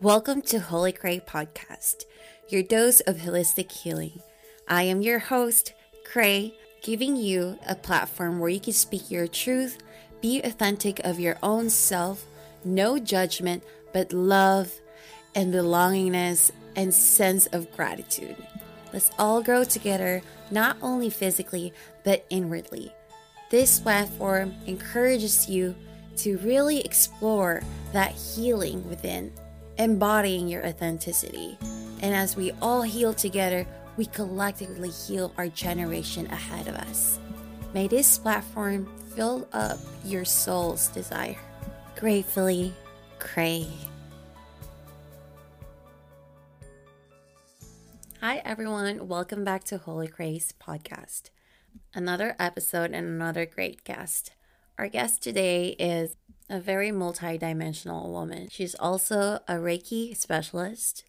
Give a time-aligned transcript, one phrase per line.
[0.00, 2.04] Welcome to Holi Khrey Podcast,
[2.48, 4.20] your dose of holistic healing.
[4.68, 5.72] I am your host,
[6.04, 9.78] Khrey, giving you a platform where you can speak your truth,
[10.20, 12.26] be authentic of your own self,
[12.64, 14.72] no judgment, but love
[15.34, 18.36] and belongingness and sense of gratitude.
[18.92, 20.22] Let's all grow together,
[20.52, 21.72] not only physically,
[22.04, 22.92] but inwardly.
[23.50, 25.74] This platform encourages you
[26.18, 27.62] to really explore
[27.92, 29.32] that healing within
[29.78, 31.56] embodying your authenticity.
[32.00, 33.66] And as we all heal together,
[33.96, 37.18] we collectively heal our generation ahead of us.
[37.74, 41.36] May this platform fill up your soul's desire.
[41.96, 42.74] Gratefully,
[43.18, 43.68] Khrey.
[48.20, 49.06] Hi, everyone.
[49.06, 51.30] Welcome back to Holi Khrey's podcast.
[51.94, 54.32] Another episode and another great guest.
[54.76, 56.16] Our guest today is
[56.48, 58.48] a very multidimensional woman.
[58.50, 61.04] She's also a Reiki specialist,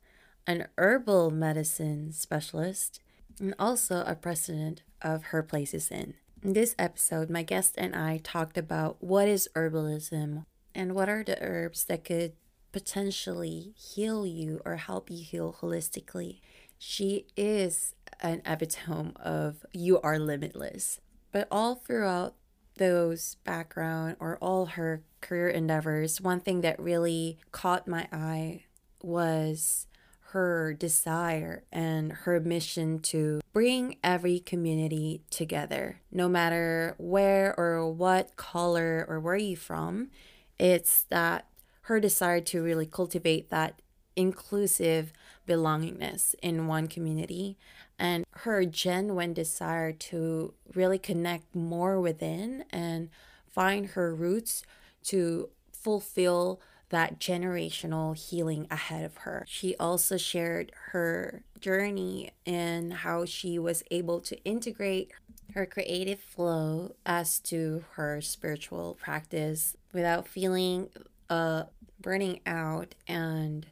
[0.45, 2.99] an herbal medicine specialist,
[3.39, 6.15] and also a president of Her Place Is In.
[6.43, 11.23] In this episode, my guest and I talked about what is herbalism and what are
[11.23, 12.33] the herbs that could
[12.71, 16.39] potentially heal you or help you heal holistically.
[16.77, 20.99] She is an epitome of you are limitless.
[21.31, 22.35] But all throughout
[22.79, 28.63] those background or all her career endeavors, one thing that really caught my eye
[29.03, 29.85] was
[30.31, 38.35] her desire and her mission to bring every community together, no matter where or what
[38.35, 40.09] color or where you from.
[40.57, 41.47] It's that
[41.81, 43.81] her desire to really cultivate that
[44.15, 45.11] inclusive
[45.49, 47.57] belongingness in one community
[47.97, 53.09] and her genuine desire to really connect more within and
[53.49, 54.63] find her roots
[55.03, 59.45] to fulfill that generational healing ahead of her.
[59.47, 65.11] She also shared her journey and how she was able to integrate
[65.53, 70.89] her creative flow as to her spiritual practice without feeling
[71.29, 71.63] uh
[71.99, 73.65] burning out and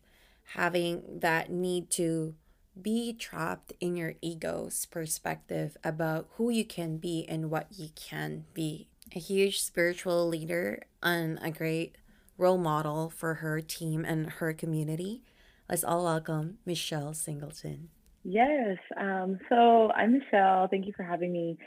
[0.53, 2.35] having that need to
[2.79, 8.45] be trapped in your ego's perspective about who you can be and what you can
[8.53, 8.87] be.
[9.15, 11.95] A huge spiritual leader and a great
[12.37, 15.23] role model for her team and her community.
[15.69, 17.89] Let's all welcome Michelle Singleton.
[18.23, 18.77] Yes.
[18.99, 20.67] Um, so I'm Michelle.
[20.67, 21.57] Thank you for having me.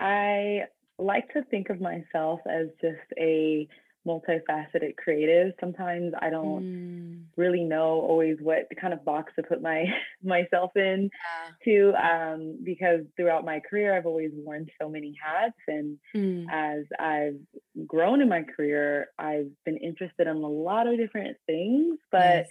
[0.00, 0.62] I
[0.98, 3.68] like to think of myself as just a
[4.08, 5.52] multifaceted creative.
[5.60, 7.22] Sometimes I don't mm.
[7.36, 9.84] really know always what kind of box to put my
[10.22, 11.50] myself in yeah.
[11.64, 16.46] to um, because throughout my career I've always worn so many hats and mm.
[16.50, 17.38] as I've
[17.86, 22.48] grown in my career I've been interested in a lot of different things but yes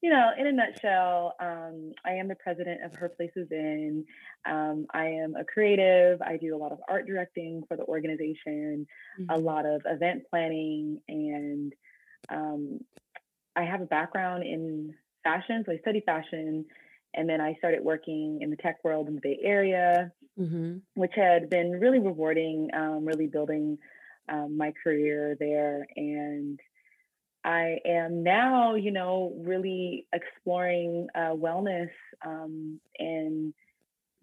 [0.00, 4.04] you know, in a nutshell, um, I am the president of Her Place Is In.
[4.48, 6.22] Um, I am a creative.
[6.22, 8.86] I do a lot of art directing for the organization,
[9.20, 9.30] mm-hmm.
[9.30, 11.72] a lot of event planning, and
[12.30, 12.80] um,
[13.56, 14.94] I have a background in
[15.24, 15.64] fashion.
[15.66, 16.64] So I study fashion,
[17.14, 20.76] and then I started working in the tech world in the Bay Area, mm-hmm.
[20.94, 23.78] which had been really rewarding, um, really building
[24.28, 25.88] um, my career there.
[25.96, 26.60] And
[27.44, 31.90] I am now, you know, really exploring uh, wellness
[32.24, 33.54] um, and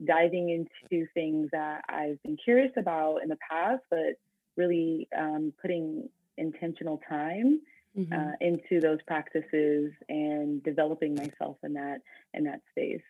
[0.04, 4.20] diving into things that I've been curious about in the past, but
[4.58, 7.62] really um, putting intentional time
[7.98, 8.14] mm-hmm.
[8.14, 12.02] uh, into those practices and developing myself in that
[12.34, 13.02] in that space.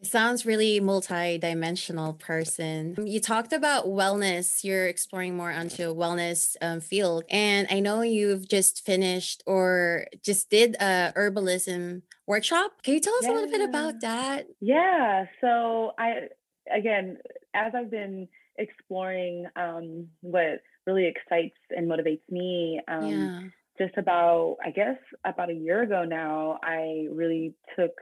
[0.00, 2.96] It sounds really multi-dimensional person.
[3.04, 4.64] You talked about wellness.
[4.64, 10.06] You're exploring more onto a wellness um, field, and I know you've just finished or
[10.24, 12.82] just did a herbalism workshop.
[12.82, 13.32] Can you tell us yeah.
[13.32, 14.46] a little bit about that?
[14.60, 15.26] Yeah.
[15.40, 16.28] So I,
[16.72, 17.18] again,
[17.54, 22.80] as I've been exploring um, what really excites and motivates me.
[22.88, 23.40] Um, yeah.
[23.78, 27.92] Just about, I guess, about a year ago now, I really took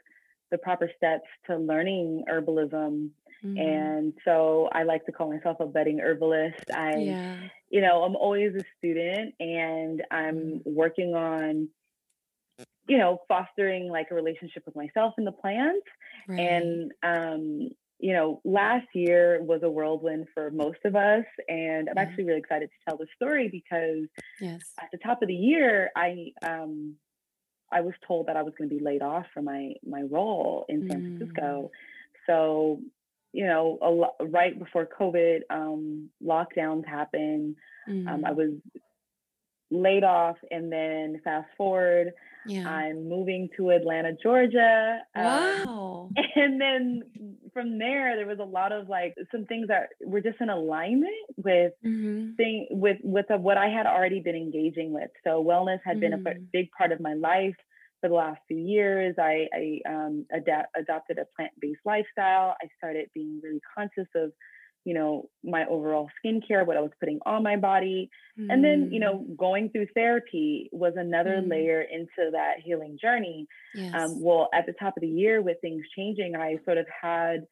[0.50, 3.10] the proper steps to learning herbalism.
[3.44, 3.58] Mm-hmm.
[3.58, 6.70] And so I like to call myself a budding herbalist.
[6.74, 7.36] I, yeah.
[7.70, 10.74] you know, I'm always a student and I'm mm-hmm.
[10.74, 11.68] working on,
[12.88, 15.86] you know, fostering like a relationship with myself and the plants.
[16.26, 16.40] Right.
[16.40, 21.24] And, um, you know, last year was a whirlwind for most of us.
[21.48, 21.98] And I'm mm-hmm.
[21.98, 24.08] actually really excited to tell the story because
[24.40, 24.62] yes.
[24.80, 26.94] at the top of the year, I, um,
[27.70, 30.64] I was told that I was going to be laid off from my my role
[30.68, 31.18] in San mm.
[31.18, 31.70] Francisco.
[32.26, 32.80] So,
[33.32, 37.56] you know, a lo- right before COVID um, lockdowns happened,
[37.88, 38.08] mm.
[38.08, 38.36] um, I mm.
[38.36, 38.50] was
[39.70, 42.12] laid off and then fast forward
[42.46, 42.68] yeah.
[42.68, 47.02] i'm moving to atlanta georgia um, wow um, and then
[47.52, 51.12] from there there was a lot of like some things that were just in alignment
[51.36, 52.32] with mm-hmm.
[52.36, 56.12] thing with with what i had already been engaging with so wellness had mm been
[56.12, 56.46] a mm.
[56.52, 57.56] big part of my life
[58.00, 63.08] for the last few years i i um, adapt, adopted a plant-based lifestyle i started
[63.12, 64.32] being really conscious of
[64.84, 68.08] you know, my overall skincare, what I was putting on my body.
[68.38, 68.46] Mm.
[68.50, 69.36] And then, you know, mm.
[69.36, 71.50] going through therapy was another mm.
[71.50, 73.46] layer into that healing journey.
[73.76, 73.94] Um, yes.
[73.94, 77.46] Um, well, at the top of the year, with things changing, I sort of had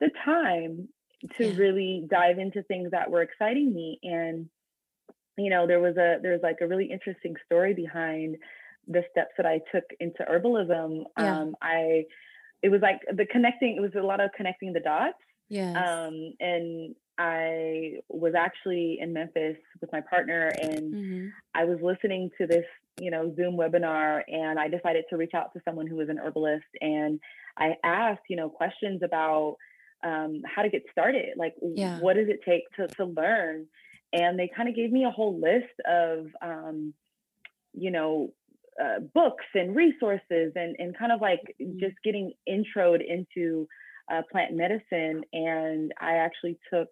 [0.00, 0.88] the time
[1.36, 1.56] to yeah.
[1.58, 3.98] really dive into things that were exciting me.
[4.02, 4.48] And,
[5.36, 8.36] you know, there was a, there's like a really interesting story behind
[8.86, 11.04] the steps that I took into herbalism.
[11.18, 11.40] Yeah.
[11.40, 12.04] Um, I,
[12.62, 15.18] it was like the connecting, it was a lot of connecting the dots
[15.48, 15.72] yeah.
[16.06, 21.28] Um, and I was actually in Memphis with my partner, and mm-hmm.
[21.54, 22.64] I was listening to this,
[23.00, 26.18] you know, Zoom webinar, and I decided to reach out to someone who was an
[26.18, 27.18] herbalist, and
[27.56, 29.56] I asked, you know, questions about
[30.04, 31.98] um, how to get started, like yeah.
[31.98, 33.66] what does it take to to learn,
[34.12, 36.94] and they kind of gave me a whole list of, um,
[37.72, 38.32] you know,
[38.80, 41.80] uh, books and resources, and and kind of like mm-hmm.
[41.80, 43.66] just getting introed into
[44.10, 46.88] uh, plant medicine, and I actually took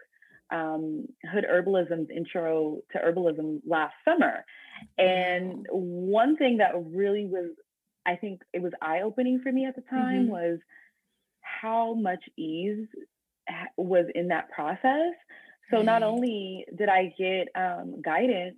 [0.51, 4.45] um, Hood Herbalism's intro to herbalism last summer.
[4.99, 7.51] And one thing that really was,
[8.05, 10.33] I think it was eye opening for me at the time mm-hmm.
[10.33, 10.59] was
[11.41, 12.87] how much ease
[13.77, 15.15] was in that process.
[15.71, 18.57] So not only did I get um, guidance,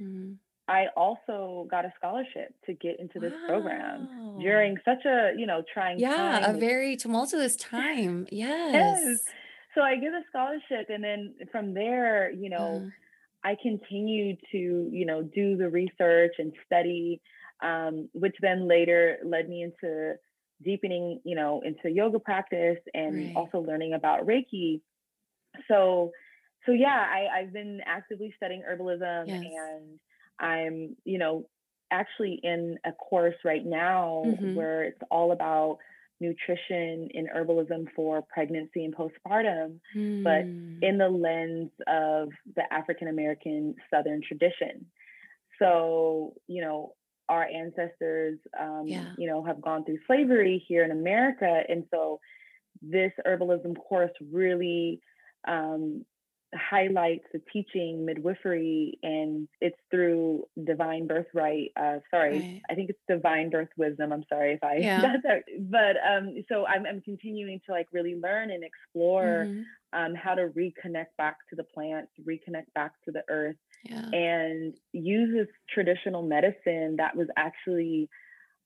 [0.00, 0.32] mm-hmm.
[0.68, 5.62] I also got a scholarship to get into this program during such a, you know,
[5.72, 6.10] trying time.
[6.10, 6.56] Yeah, time.
[6.56, 8.26] a very tumultuous time.
[8.30, 8.72] Yes.
[8.72, 9.20] Yes.
[9.74, 14.88] So I get a scholarship and then from there, you know, uh, I continued to,
[14.92, 17.20] you know, do the research and study,
[17.62, 20.14] um, which then later led me into
[20.62, 23.32] deepening, you know, into yoga practice and right.
[23.34, 24.80] also learning about Reiki.
[25.66, 26.12] So,
[26.66, 29.42] so yeah, I, I've been actively studying herbalism Yes.
[29.44, 29.98] and
[30.38, 31.48] I'm, you know,
[31.90, 34.48] actually in a course right now Mm-hmm.
[34.52, 35.78] where it's all about
[36.20, 39.80] nutrition and herbalism for pregnancy and postpartum,
[40.24, 40.82] but Mm.
[40.82, 44.86] in the lens of the African American Southern tradition.
[45.58, 46.94] So, you know,
[47.28, 49.12] our ancestors, um, Yeah.
[49.16, 51.62] you know, have gone through slavery here in America.
[51.68, 52.20] And so
[52.80, 55.00] this herbalism course really
[55.46, 56.04] um,
[56.54, 62.60] highlights the teaching midwifery and it's through divine birthright uh sorry Right.
[62.70, 65.00] i think it's divine birth wisdom i'm sorry if i Yeah.
[65.00, 69.64] got that but um so I'm, I'm continuing to like really learn and explore Mhm.
[69.94, 74.04] um how to reconnect back to the plants reconnect back to the earth Yeah.
[74.12, 78.08] and use this traditional medicine that was actually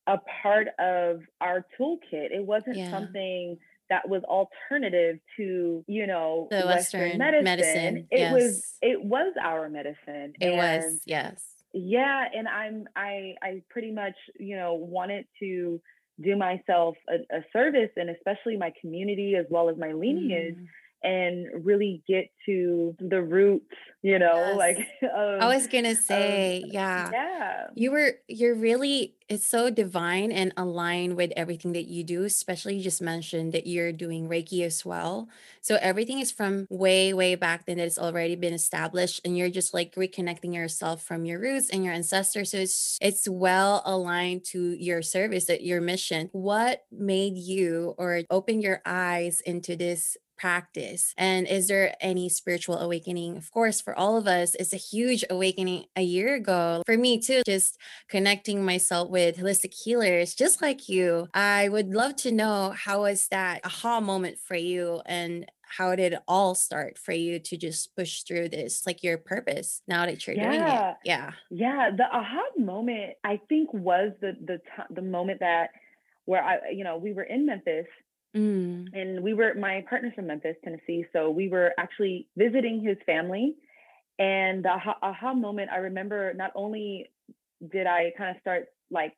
[0.09, 2.91] a part of our toolkit it wasn't Yeah.
[2.91, 3.59] something
[3.91, 7.45] that was alternative to you know The Western medicine.
[7.45, 10.33] medicine, It was it was our medicine.
[10.41, 11.43] It and was, yes.
[11.73, 15.81] yeah, and I'm I I pretty much you know wanted to
[16.21, 20.67] do myself a, a service and especially my community as well as my lineage Mm.
[21.07, 24.89] And really get to the roots, you know, like Yes.
[25.15, 27.11] of I was gonna of say, yeah.
[27.13, 27.67] yeah.
[27.75, 32.77] You were you're really it's so divine and aligned with everything that you do, especially
[32.77, 35.29] you just mentioned that you're doing Reiki as well.
[35.61, 39.51] So everything is from way, way back then that it's already been established and you're
[39.51, 42.53] just like reconnecting yourself from your roots and your ancestors.
[42.53, 46.29] So it's it's well aligned to your service, that your mission.
[46.33, 51.15] What made you or open your eyes into this practice?
[51.17, 53.37] And is there any spiritual awakening?
[53.37, 56.83] Of course, for all of us, it's a huge awakening a year ago.
[56.87, 57.79] For me too, just
[58.09, 61.29] connecting myself with holistic healers just like you.
[61.35, 66.13] I would love to know how was that aha moment for you and how did
[66.13, 70.27] it all start for you to just push through this like your purpose now that
[70.27, 70.67] you're doing it?
[70.67, 70.95] Yeah.
[71.05, 71.33] Yeah.
[71.51, 75.71] Yeah, the aha moment I think was the the ti- the moment that
[76.25, 77.87] where I you know we were in Memphis
[78.37, 78.95] Mm.
[78.95, 83.57] and we were my partner's from Memphis, Tennessee, so we were actually visiting his family.
[84.19, 87.11] And the aha, aha moment, I remember not only
[87.73, 89.15] did I kind of start like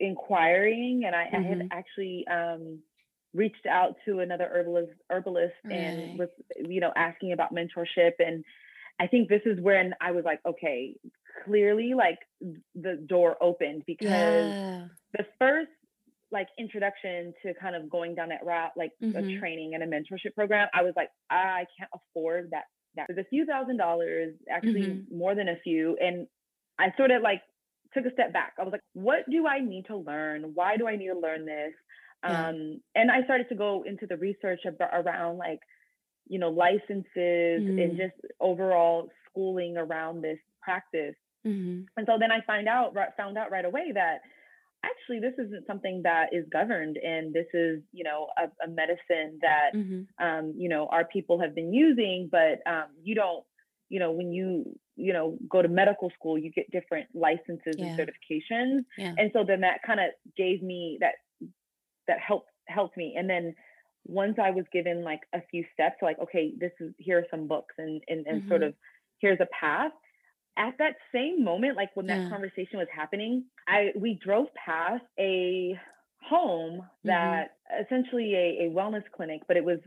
[0.00, 1.70] inquiring, and I, I had Mhm.
[1.70, 2.80] actually um,
[3.34, 5.70] reached out to another herbalist, herbalist, Right.
[5.70, 8.12] and was you know asking about mentorship.
[8.18, 8.44] And
[9.00, 10.96] I think this is when I was like, okay,
[11.44, 12.18] clearly, like
[12.74, 14.88] the door opened because Yeah.
[15.16, 15.70] the first
[16.38, 19.38] like introduction to kind of going down that route, like a Mhm.
[19.40, 22.64] training and a mentorship program, I was like, I can't afford that.
[22.96, 25.10] That it's a few thousand dollars, actually Mhm.
[25.10, 26.26] more than a few, and
[26.78, 27.42] I sort of like
[27.94, 28.52] took a step back.
[28.58, 30.54] I was like, what do I need to learn?
[30.54, 31.74] Why do I need to learn this?
[32.22, 32.48] Yeah.
[32.48, 35.60] Um, and I started to go into the research about, around like,
[36.26, 37.82] you know, licenses mm.
[37.82, 41.16] and just overall schooling around this practice.
[41.46, 41.84] Mm-hmm.
[41.96, 44.16] And so then I find out found out right away that
[44.86, 49.38] actually this isn't something that is governed and this is you know a, a medicine
[49.40, 50.24] that mm-hmm.
[50.24, 53.44] um, you know our people have been using but um, you don't
[53.88, 54.64] you know when you
[54.96, 57.86] you know go to medical school you get different licenses yeah.
[57.86, 59.14] and certifications yeah.
[59.18, 61.14] and so then that kind of gave me that
[62.08, 63.54] that helped helped me and then
[64.06, 67.46] once i was given like a few steps like okay this is here are some
[67.46, 68.48] books and and, and mm-hmm.
[68.48, 68.74] sort of
[69.20, 69.92] here's a path
[70.56, 72.18] at that same moment like when yeah.
[72.18, 75.78] that conversation was happening i we drove past a
[76.22, 77.08] home mm-hmm.
[77.08, 77.84] that mm-hmm.
[77.84, 79.78] essentially a, a wellness clinic but it was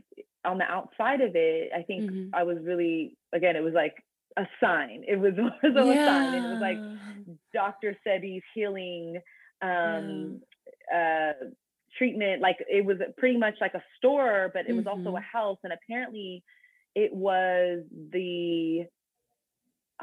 [0.44, 2.34] on the outside of it i think mm-hmm.
[2.34, 3.94] i was really again it was like
[4.36, 6.02] a sign it was, was yeah.
[6.02, 6.78] a sign it was like
[7.52, 9.20] dr sebi's healing
[9.62, 10.40] um
[10.90, 11.32] yeah.
[11.40, 11.44] uh
[11.98, 15.36] treatment like it was pretty much like a store but it was also a mm-hmm.
[15.36, 16.42] house and apparently
[16.94, 17.80] it was
[18.12, 18.86] the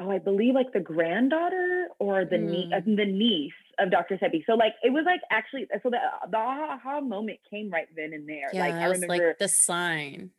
[0.08, 2.50] oh, I believe like the granddaughter or the mm.
[2.50, 4.16] niece, uh, the niece of Dr.
[4.16, 4.44] Sebi.
[4.46, 5.98] So like it was like actually so the
[6.30, 8.48] the aha moment came right then and there.
[8.52, 10.30] Yeah, like I remember like the sign.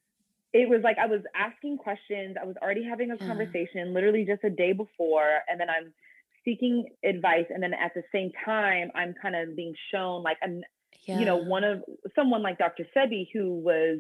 [0.52, 2.36] It was like I was asking questions.
[2.42, 3.28] I was already having a yeah.
[3.28, 5.94] conversation literally just a day before, and then I'm
[6.44, 10.64] seeking advice, and then at the same time I'm kind of being shown like an
[11.06, 11.20] yeah.
[11.20, 11.84] you know one of
[12.16, 12.88] someone like Dr.
[12.96, 14.00] Sebi who was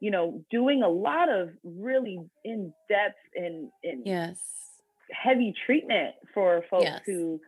[0.00, 4.38] you know doing a lot of really in depth and in yes
[5.12, 7.00] heavy treatment for folks yes.
[7.06, 7.40] who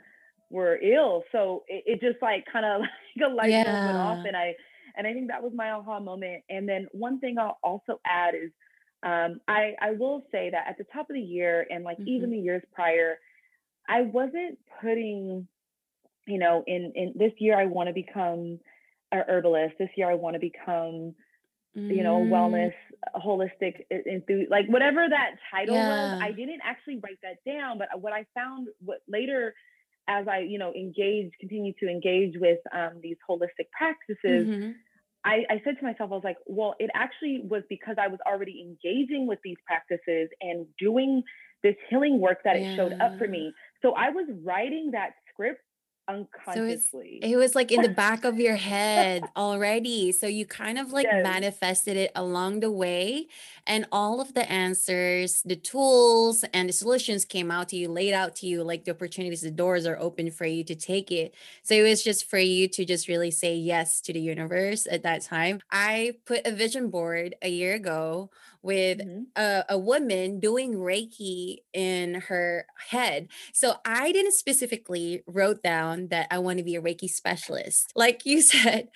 [0.50, 1.24] were ill.
[1.32, 2.80] So it, it just like kind of
[3.16, 3.86] like a light bulb yeah.
[3.86, 4.54] went off, and I
[4.96, 6.42] and I think that was my aha moment.
[6.48, 8.50] And then one thing I'll also add is
[9.02, 12.08] um, I I will say that at the top of the year and like mm-hmm.
[12.08, 13.18] even the years prior,
[13.88, 15.48] I wasn't putting,
[16.26, 18.60] you know, in in this year I want to become
[19.12, 19.74] a herbalist.
[19.78, 21.14] This year I want to become
[21.74, 22.91] you know, wellness, mm.
[23.16, 26.14] Holistic, enthusiast, like whatever that title yeah.
[26.14, 26.22] was.
[26.22, 29.54] I didn't actually write that down, but what I found what later
[30.08, 34.70] as I, you know, engaged, continue to engage with um, these holistic practices, mm-hmm.
[35.24, 38.18] I, I said to myself, I was like, well, it actually was because I was
[38.26, 41.22] already engaging with these practices and doing
[41.62, 42.72] this healing work that yeah.
[42.72, 43.52] it showed up for me.
[43.82, 45.62] So I was writing that script
[46.08, 47.20] unconsciously.
[47.22, 50.12] So it was like in the back of your head already.
[50.12, 51.22] So you kind of like yes.
[51.22, 53.28] manifested it along the way.
[53.66, 58.12] And all of the answers, the tools, and the solutions came out to you, laid
[58.12, 61.34] out to you, like the opportunities, the doors are open for you to take it.
[61.62, 65.02] So it was just for you to just really say yes to the universe at
[65.04, 65.60] that time.
[65.70, 68.30] I put a vision board a year ago
[68.62, 69.22] with mm-hmm.
[69.36, 73.28] a, a woman doing Reiki in her head.
[73.52, 77.92] So I didn't specifically wrote down that I want to be a Reiki specialist.
[77.94, 78.88] Like you said,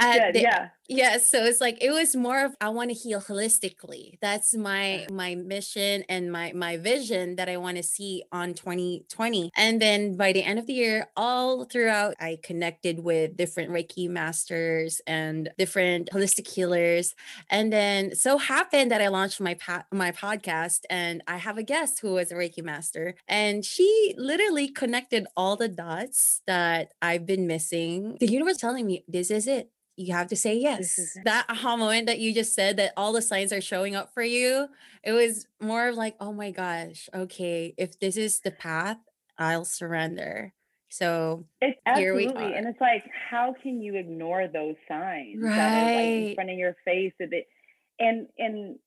[0.00, 0.68] yeah, the, yeah.
[0.90, 4.18] Yeah, so it's like it was more of I want to heal holistically.
[4.22, 9.50] That's my my mission and my my vision that I want to see on 2020.
[9.54, 14.08] And then by the end of the year, all throughout, I connected with different Reiki
[14.08, 17.14] masters and different holistic healers.
[17.50, 21.62] And then so happened that I launched my pa- my podcast and I have a
[21.62, 27.26] guest who was a Reiki master and she literally connected all the dots that I've
[27.26, 28.16] been missing.
[28.20, 31.18] The universe telling me this is it you have to say yes.
[31.24, 34.22] That aha moment that you just said that all the signs are showing up for
[34.22, 34.68] you,
[35.02, 38.98] it was more of like, oh my gosh, okay, if this is the path,
[39.36, 40.54] I'll surrender.
[40.88, 45.54] So it's absolutely, and it's like, how can you ignore those signs right.
[45.54, 47.12] that are like in front of your face?
[47.98, 48.78] And and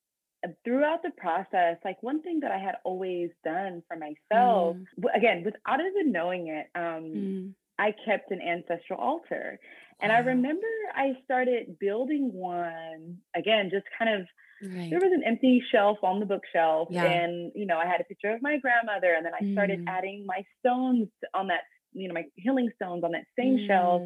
[0.43, 5.15] uh, throughout the process, like one thing that I had always done for myself, mm.
[5.15, 7.53] again, without even knowing it, um, mm.
[7.81, 9.59] I kept an ancestral altar.
[10.01, 14.21] And I remember I started building one again, just kind of
[14.75, 14.89] right.
[14.89, 16.87] there was an empty shelf on the bookshelf.
[16.91, 17.05] Yeah.
[17.05, 19.11] And, you know, I had a picture of my grandmother.
[19.15, 19.85] And then I started mm.
[19.87, 21.61] adding my stones on that,
[21.93, 23.67] you know, my healing stones on that same mm.
[23.67, 24.01] shelf.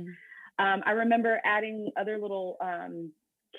[0.58, 3.12] Um, I remember adding other little um,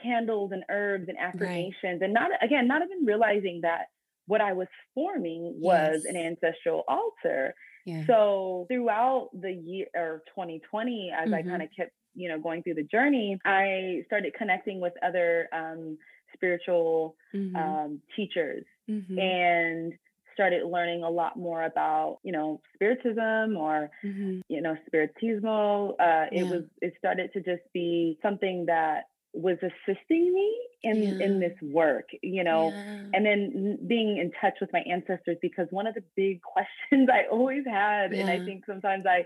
[0.02, 2.00] candles and herbs and affirmations.
[2.00, 2.02] Right.
[2.02, 3.86] And not, again, not even realizing that
[4.26, 6.14] what I was forming was yes.
[6.14, 7.54] an ancestral altar.
[7.86, 8.04] Yeah.
[8.06, 11.34] So throughout the year or 2020, as mm-hmm.
[11.34, 15.48] I kind of kept you know going through the journey i started connecting with other
[15.52, 15.98] um,
[16.34, 17.54] spiritual mm-hmm.
[17.54, 19.18] um, teachers mm-hmm.
[19.18, 19.92] and
[20.34, 24.40] started learning a lot more about you know spiritism or mm-hmm.
[24.48, 26.50] you know spiritismo uh, it yeah.
[26.50, 29.04] was it started to just be something that
[29.36, 30.48] was assisting me
[30.82, 31.26] in Yeah.
[31.26, 33.10] in this work you know Yeah.
[33.14, 37.24] and then being in touch with my ancestors because one of the big questions i
[37.30, 39.24] always had and i think sometimes i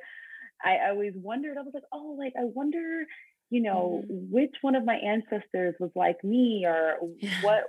[0.64, 3.04] i always wondered i was like oh like i wonder
[3.50, 4.30] you know Mhm.
[4.30, 7.30] which one of my ancestors was like me or Yeah.
[7.40, 7.64] what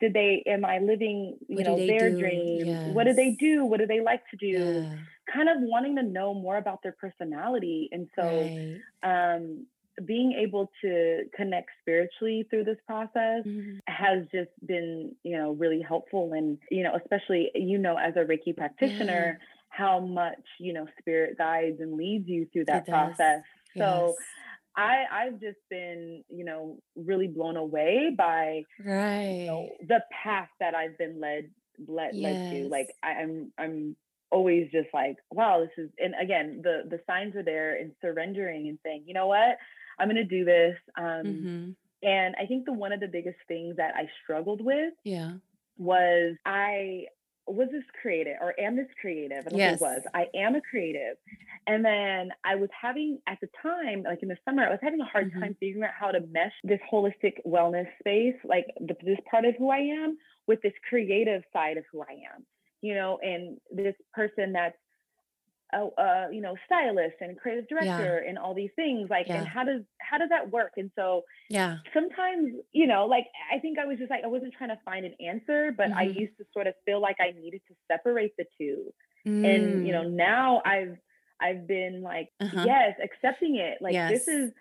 [0.00, 2.16] did they am i living you What know their do?
[2.18, 4.98] dreams what do they do what do they like to do Yeah.
[5.32, 8.80] kind of wanting to know more about their personality and so Right.
[9.02, 9.66] um
[10.06, 13.80] being able to connect spiritually through this process Mhm.
[13.86, 18.20] has just been you know really helpful and you know especially you know as a
[18.24, 18.54] reiki Yeah.
[18.54, 19.38] practitioner
[19.68, 23.14] how much you know spirit guides and leads you through It that does.
[23.16, 23.42] process
[23.78, 24.26] so Yes.
[24.76, 28.62] i i've just been you know really blown away by
[29.28, 31.50] you know the path that i've been led
[31.88, 32.96] led led to like Yes.
[33.02, 33.96] I, i'm i'm
[34.30, 38.68] always just like wow this is and again the the signs are there and surrendering
[38.68, 39.56] and saying you know what
[40.00, 41.76] i'm going to do this um Mhm.
[42.02, 45.34] and i think the one of the biggest things that i struggled with Yeah.
[45.78, 47.06] was I
[47.46, 49.44] was this creative or am this creative?
[49.48, 49.80] I Yes.
[49.80, 50.02] was.
[50.14, 51.16] I am a creative.
[51.66, 55.00] And then I was having at the time, like in the summer, I was having
[55.00, 55.40] a hard Mhm.
[55.40, 59.56] time figuring out how to mesh this holistic wellness space, like the, this part of
[59.56, 60.16] who I am,
[60.46, 62.46] with this creative side of who I am.
[62.82, 64.78] You know, and this person that's
[65.72, 68.08] a, uh, you know, stylist and creative Yeah.
[68.08, 69.10] director and all these things.
[69.10, 70.72] Like, and how does how does that work?
[70.76, 71.80] And so Yeah.
[71.94, 75.04] sometimes you know like i think i was just like i wasn't trying to find
[75.06, 76.12] an answer but i Mhm.
[76.14, 78.92] used to sort of feel like i needed to separate the two
[79.42, 80.08] and you know Mm.
[80.08, 80.96] now i've
[81.40, 82.70] i've been like Uh-huh.
[82.70, 84.52] yes accepting it like this is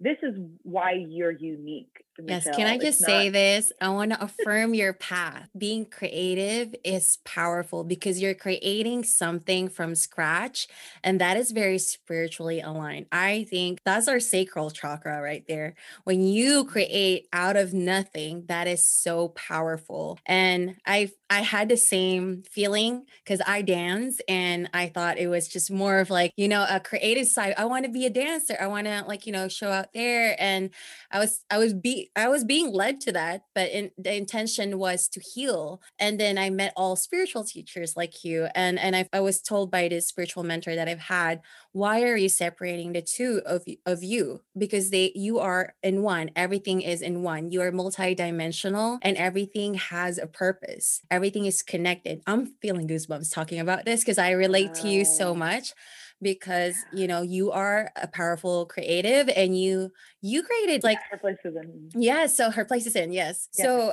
[0.00, 1.92] this is why you're unique
[2.26, 3.72] Yes, can I just not say this?
[3.80, 5.48] I want to affirm your path.
[5.56, 10.68] Being creative is powerful because you're creating something from scratch,
[11.02, 13.06] and that is very spiritually aligned.
[13.12, 15.74] I think that's our sacral chakra right there.
[16.04, 20.18] When you create out of nothing, that is so powerful.
[20.26, 25.46] And I I had the same feeling because I dance and I thought it was
[25.48, 27.54] just more of like, you know, a creative side.
[27.58, 28.56] I want to be a dancer.
[28.58, 30.70] I want to like, you know, show out there and
[31.10, 34.78] I was I was be I was being led to that, but in, the intention
[34.78, 35.80] was to heal.
[35.98, 39.70] And then I met all spiritual teachers like you, and and I, I was told
[39.70, 41.40] by this spiritual mentor that I've had,
[41.72, 44.42] why are you separating the two of of you?
[44.56, 46.30] Because they you are in one.
[46.36, 47.50] Everything is in one.
[47.50, 51.00] You are multidimensional, and everything has a purpose.
[51.10, 52.22] Everything is connected.
[52.26, 55.74] I'm feeling goosebumps talking about this because I relate to you so much
[56.20, 61.18] because you know you are a powerful creative and you you created yeah like her
[61.18, 63.48] place is in yeah, so her place is in, yes.
[63.56, 63.92] yes So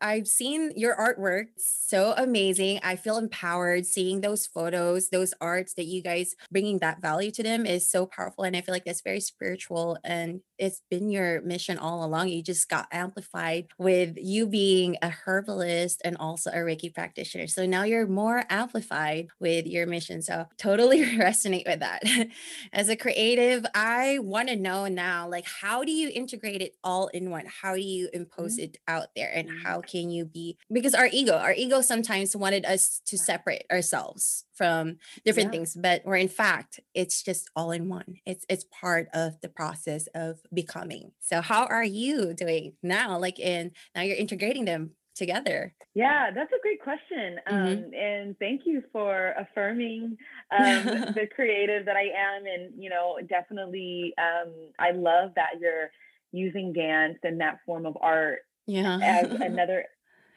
[0.00, 2.80] I've seen your artwork, so amazing.
[2.82, 7.42] I feel empowered seeing those photos, those arts that you guys bringing that value to
[7.42, 11.42] them is so powerful and I feel like that's very spiritual and it's been your
[11.42, 12.28] mission all along.
[12.28, 17.46] You just got amplified with you being a herbalist and also a Reiki practitioner.
[17.46, 20.22] So now you're more amplified with your mission.
[20.22, 21.04] So totally
[21.36, 22.02] resonate with that.
[22.72, 27.08] As a creative, I want to know now, like, how do you integrate it all
[27.08, 27.46] in one?
[27.46, 29.30] How do you impose it out there?
[29.34, 29.62] And Mhm.
[29.64, 34.44] how can you be, because our ego, our ego sometimes wanted us to separate ourselves
[34.54, 38.16] from different yeah things, but where in fact, it's just all in one.
[38.26, 41.12] It's it's part of the process of becoming.
[41.20, 43.18] So how are you doing now?
[43.18, 45.74] Like in now you're integrating them together.
[45.94, 47.38] Yeah, that's a great question.
[47.46, 50.16] hmm Um, and thank you for affirming
[50.56, 52.46] um, the creative that I am.
[52.46, 55.90] And, you know, definitely, um, I love that you're
[56.32, 58.98] using dance and that form of art yeah.
[59.02, 59.84] as another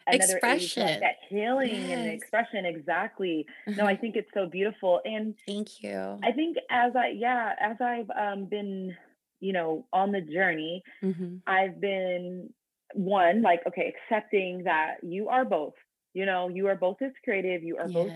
[0.08, 1.02] another Expression.
[1.02, 6.18] that healing and expression exactly no i think it's so beautiful and Thank you.
[6.24, 8.96] i think as i yeah as i've um, been
[9.40, 12.54] you know on the journey hmm I've been
[12.94, 15.74] one, like, okay, accepting that you are both,
[16.14, 18.14] you know, you are both this creative, you are both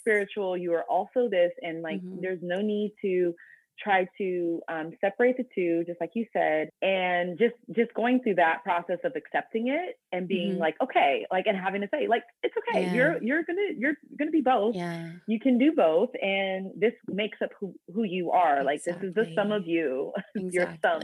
[0.00, 3.34] spiritual, you are also this, and like, hmm there's no need to
[3.82, 8.36] try to um, separate the two, just like you said, and just just going through
[8.36, 12.06] that process of accepting it and being hmm like, okay, like, and having to say,
[12.08, 12.94] like, it's okay, Yeah.
[12.94, 14.76] you're you're gonna you're gonna be both.
[14.76, 15.10] Yeah.
[15.26, 18.62] You can do both, and this makes up who who you are.
[18.64, 19.72] Like, this is the sum of Exactly.
[19.72, 21.02] you, your sum.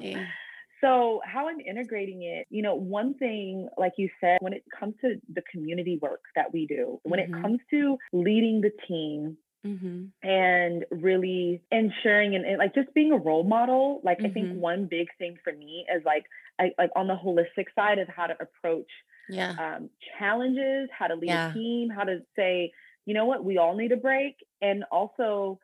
[0.81, 4.95] So, how I'm integrating it, you know, one thing, like you said, when it comes
[5.03, 9.37] to the community work that we do, when it hmm comes to leading the team
[9.65, 14.51] hmm and really ensuring and, and, like just being a role model, like I think
[14.51, 16.25] hmm one big thing for me is like,
[16.59, 18.91] I, like on the holistic side of how to approach
[19.29, 19.53] Yeah.
[19.59, 22.73] um, challenges, how to lead a team, how to say,
[23.07, 25.59] you know what, we all need a break, and also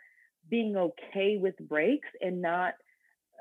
[0.48, 2.74] being okay with breaks and not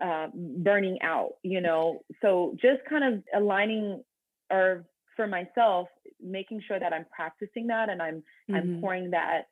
[0.01, 2.01] uh, burning out, you know.
[2.21, 4.03] So just kind of aligning
[4.51, 5.87] or for myself,
[6.21, 8.15] making sure that I'm practicing that and I'm
[8.49, 8.55] mm-hmm.
[8.55, 9.47] I'm pouring that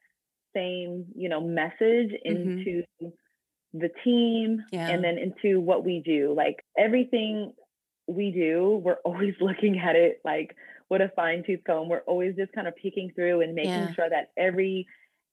[0.55, 2.27] same, you know, message mm-hmm.
[2.27, 3.07] into mm-hmm.
[3.79, 4.89] the team yeah.
[4.89, 6.33] and then into what we do.
[6.35, 7.53] Like everything
[8.07, 10.55] we do, we're always looking at it like
[10.89, 11.89] with a fine tooth comb.
[11.89, 13.93] We're always just kind of peeking through and making yeah.
[13.93, 14.87] sure that every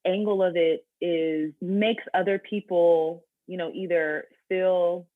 [0.07, 5.07] angle of it is makes other people, you know, either feel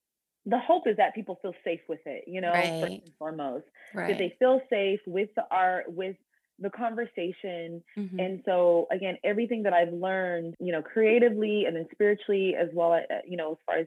[0.47, 2.81] the hope is that people feel safe with it, you know, right.
[2.81, 3.65] first and foremost.
[3.95, 4.09] Right.
[4.09, 6.17] That they feel safe with the art, with
[6.59, 7.83] the conversation.
[7.97, 8.19] Mm-hmm.
[8.19, 12.93] And so again, everything that I've learned, you know, creatively and then spiritually as well,
[12.93, 13.87] uh, you know, as far as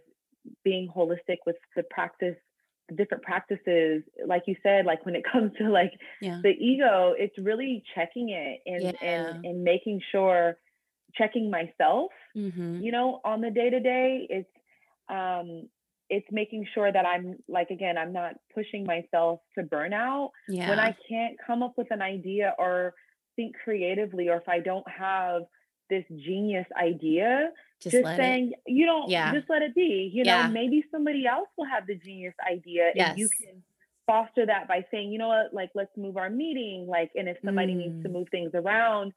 [0.64, 2.36] being holistic with the practice
[2.90, 6.40] the different practices like you said like when it comes to like yeah.
[6.42, 8.92] the ego it's really checking it and yeah.
[9.02, 10.58] and and making sure
[11.14, 12.82] checking myself mm-hmm.
[12.82, 14.50] you know on the day to day it's
[15.10, 15.70] um
[16.10, 20.70] it's making sure that I'm like again, I'm not pushing myself to burnout yeah.
[20.70, 22.94] when I can't come up with an idea or
[23.36, 25.44] think creatively, or if I don't have
[25.90, 27.50] this genius idea,
[27.82, 28.60] just, just saying, it.
[28.66, 29.34] you don't yeah.
[29.34, 30.10] just let it be.
[30.14, 33.10] You know, maybe somebody else will have the genius idea yes.
[33.10, 33.62] and you can
[34.06, 36.88] foster that by saying, you know what, like let's move our meeting.
[36.90, 37.78] Like, and if somebody mm.
[37.78, 38.14] needs to mm.
[38.14, 39.14] move things around,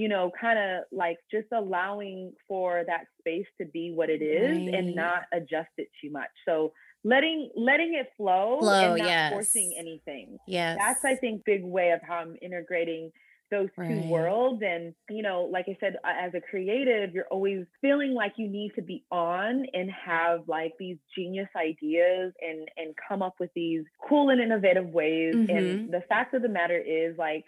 [0.00, 4.56] you know, kind of like just allowing for that space to be what it is
[4.56, 4.74] right.
[4.74, 6.30] and not adjust it too much.
[6.48, 6.72] So
[7.04, 9.30] letting letting it flow, flow and not yes.
[9.30, 10.38] forcing anything.
[10.48, 10.74] Yeah.
[10.78, 13.12] That's I think big way of how I'm integrating
[13.50, 14.06] those two right.
[14.06, 18.46] worlds and you know like i said as a creative you're always feeling like you
[18.46, 23.50] need to be on and have like these genius ideas and and come up with
[23.56, 25.50] these cool and innovative ways mm-hmm.
[25.50, 27.44] and the fact of the matter is like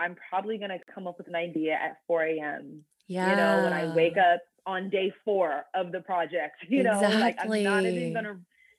[0.00, 2.84] I'm probably going to come up with an idea at 4 a.m.
[3.06, 3.30] Yeah.
[3.30, 7.20] You know, when I wake up on day four of the project, you know, exactly.
[7.20, 8.36] like I'm not even going to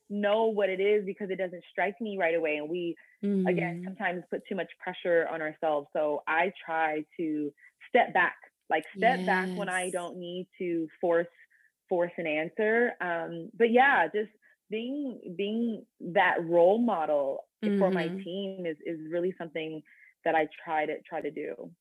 [0.10, 2.58] know what it is because it doesn't strike me right away.
[2.58, 3.46] And we, mm-hmm.
[3.46, 5.88] again, sometimes put too much pressure on ourselves.
[5.94, 7.54] So I try to
[7.90, 8.36] step back,
[8.70, 9.26] like step yes.
[9.26, 11.28] back when I don't need to force
[11.88, 12.94] force an answer.
[13.02, 14.32] Um, but yeah, just
[14.70, 17.78] being being that role model mm-hmm.
[17.80, 18.24] for my mm-hmm.
[18.24, 19.84] team is is really something
[20.26, 21.72] that I try to try to do.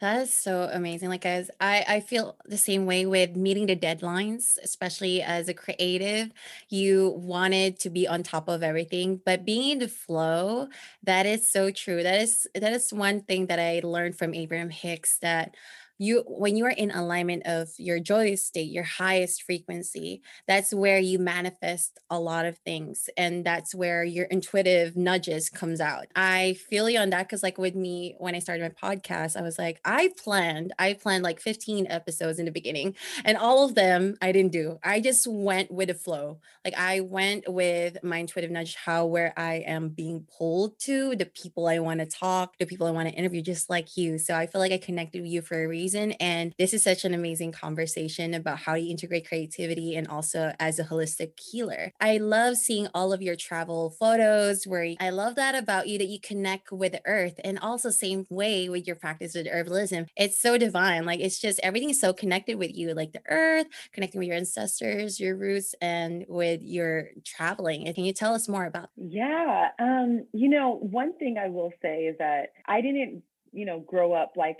[0.00, 1.08] That is so amazing.
[1.08, 5.54] Like as I, I feel the same way with meeting the deadlines, especially as a
[5.54, 6.30] creative,
[6.68, 10.68] you wanted to be on top of everything, but being in the flow,
[11.04, 12.02] that is so true.
[12.02, 15.54] That is that is one thing that I learned from Abraham Hicks that
[15.98, 20.98] you when you are in alignment of your joyous state your highest frequency that's where
[20.98, 26.06] you manifest a lot of things and that's where your intuitive nudges comes out.
[26.16, 29.42] I feel you on that because like with me when i started my podcast i
[29.42, 33.74] was like i planned i planned like 15 episodes in the beginning and all of
[33.74, 34.78] them i didn't do.
[34.82, 36.40] I just went with the flow.
[36.64, 41.26] Like i went with my intuitive nudge how where i am being pulled to the
[41.26, 44.18] people i want to talk the people i want to interview just like you.
[44.18, 46.12] So i feel like i connected with you for a reason reason.
[46.12, 50.78] And this is such an amazing conversation about how you integrate creativity and also as
[50.78, 51.92] a holistic healer.
[52.00, 56.08] I love seeing all of your travel photos where I love that about you that
[56.08, 60.06] you connect with the earth and also same way with your practice with herbalism.
[60.16, 61.04] It's so divine.
[61.04, 64.36] Like it's just everything is so connected with you, like the earth, connecting with your
[64.38, 67.92] ancestors, your roots, and with your traveling.
[67.92, 68.88] Can you tell us more about?
[68.96, 69.68] Yeah.
[69.78, 74.14] Um, you know, one thing I will say is that I didn't, you know, grow
[74.14, 74.56] up like.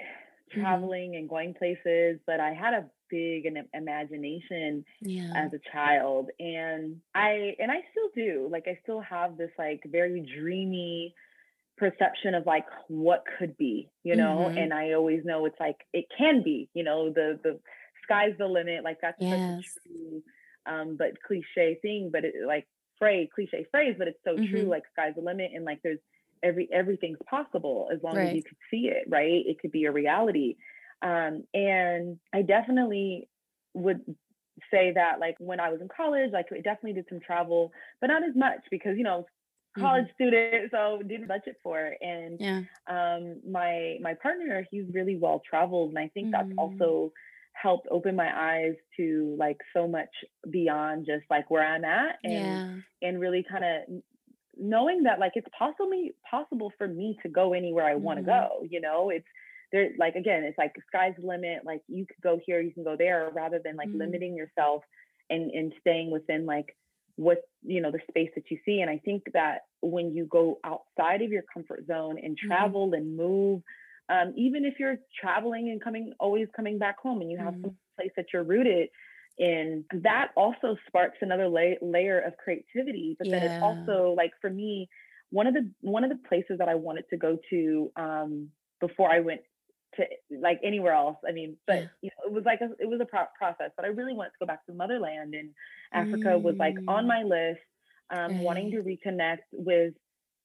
[0.54, 1.18] Traveling mm-hmm.
[1.18, 5.32] and going places, but I had a big an imagination yeah.
[5.36, 8.48] as a child and I and I still do.
[8.50, 11.14] Like I still have this like very dreamy
[11.76, 14.58] perception of like what could be, you know, mm-hmm.
[14.58, 17.60] and I always know it's like it can be, you know, the the
[18.04, 18.84] sky's the limit.
[18.84, 19.56] Like that's yes.
[19.56, 20.22] such a true
[20.66, 22.66] um but cliche thing, but it like
[22.98, 24.50] phrase, cliche phrase, but it's so mm-hmm.
[24.50, 25.98] true, like sky's the limit and like there's
[26.42, 28.28] every everything's possible as long right.
[28.28, 30.56] as you could see it right it could be a reality
[31.02, 33.28] um, and i definitely
[33.74, 34.00] would
[34.70, 38.08] say that like when i was in college like I definitely did some travel but
[38.08, 39.26] not as much because you know
[39.78, 40.28] college mm-hmm.
[40.28, 42.60] student so didn't budget for it and yeah.
[42.88, 46.48] um, my my partner he's really well traveled and i think mm-hmm.
[46.48, 47.12] that's also
[47.54, 50.10] helped open my eyes to like so much
[50.50, 53.08] beyond just like where i'm at and yeah.
[53.08, 54.02] and really kind of
[54.58, 58.62] knowing that like it's possibly possible for me to go anywhere I want to mm-hmm.
[58.62, 58.66] go.
[58.68, 59.26] You know, it's
[59.72, 61.64] there like again, it's like sky's the limit.
[61.64, 63.98] Like you could go here, you can go there, rather than like mm-hmm.
[63.98, 64.82] limiting yourself
[65.30, 66.76] and and staying within like
[67.16, 68.80] what you know the space that you see.
[68.80, 72.48] And I think that when you go outside of your comfort zone and mm-hmm.
[72.48, 72.94] travel mm-hmm.
[72.94, 73.62] and move,
[74.08, 77.70] um, even if you're traveling and coming always coming back home and you have some
[77.70, 78.00] mm-hmm.
[78.00, 78.88] place that you're rooted,
[79.38, 83.38] in that also sparks another la- layer of creativity but yeah.
[83.38, 84.88] then it's also like for me
[85.30, 88.48] one of the one of the places that i wanted to go to um,
[88.80, 89.40] before i went
[89.96, 90.04] to
[90.40, 91.86] like anywhere else i mean but yeah.
[92.02, 94.30] you know it was like a, it was a pro- process but i really wanted
[94.30, 95.50] to go back to motherland and
[95.92, 96.42] africa mm.
[96.42, 97.30] was like on my mm.
[97.30, 97.60] list
[98.10, 99.94] um, wanting to reconnect with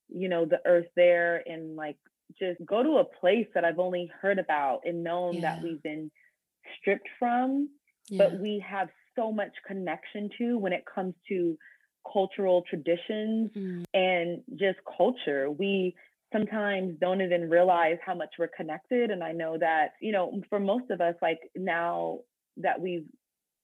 [0.07, 1.97] you know the earth there and like
[2.39, 5.41] just go to a place that i've only heard about and known yeah.
[5.41, 6.09] that we've been
[6.79, 7.69] stripped from
[8.09, 8.17] yeah.
[8.17, 11.57] but we have so much connection to when it comes to
[12.11, 13.83] cultural traditions mm-hmm.
[13.93, 15.49] and just culture.
[15.49, 15.95] We
[16.31, 20.59] sometimes don't even realize how much we're connected and I know that, you know, for
[20.59, 22.19] most of us like now
[22.57, 23.05] that we've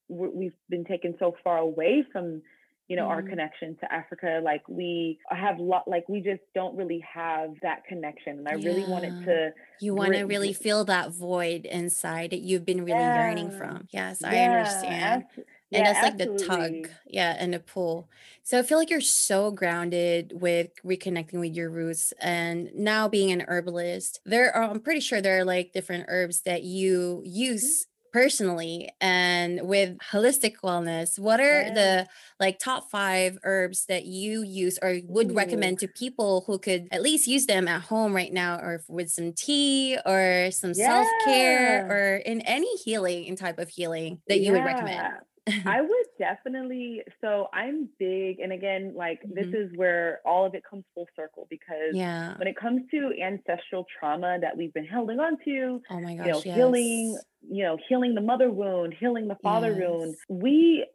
[0.07, 2.41] we've been taken so far away from
[2.87, 3.11] you know mm-hmm.
[3.11, 7.83] our connection to africa like we have lot like we just don't really have that
[7.85, 8.67] connection and i yeah.
[8.67, 12.99] really wanted to you want to really feel that void inside that you've been really
[12.99, 13.25] yeah.
[13.25, 15.23] yearning from yes yeah, i understand
[15.71, 18.07] and it's like the tug yeah and the pull
[18.43, 23.31] so i feel like you're so grounded with reconnecting with your roots and now being
[23.31, 27.91] an herbalist there are i'm pretty sure there are like different herbs that you mm-hmm.
[28.15, 31.73] Personally and with holistic wellness what are yeah.
[31.73, 32.07] the
[32.39, 35.33] like top five herbs that you use or would Ooh.
[35.33, 39.11] recommend to people who could at least use them at home right now or with
[39.11, 41.03] some tea or some yeah.
[41.03, 44.51] self-care or in any healing and type of healing that you yeah.
[44.53, 45.15] would recommend
[45.47, 47.03] I would definitely.
[47.21, 49.35] So I'm big, and again, like mm-hmm.
[49.35, 52.35] this is where all of it comes full circle because yeah.
[52.37, 56.25] when it comes to ancestral trauma that we've been holding on to, oh my gosh,
[56.25, 56.55] you know, yes.
[56.55, 59.79] healing, you know, healing the mother wound, healing the father yes.
[59.79, 60.85] wound, we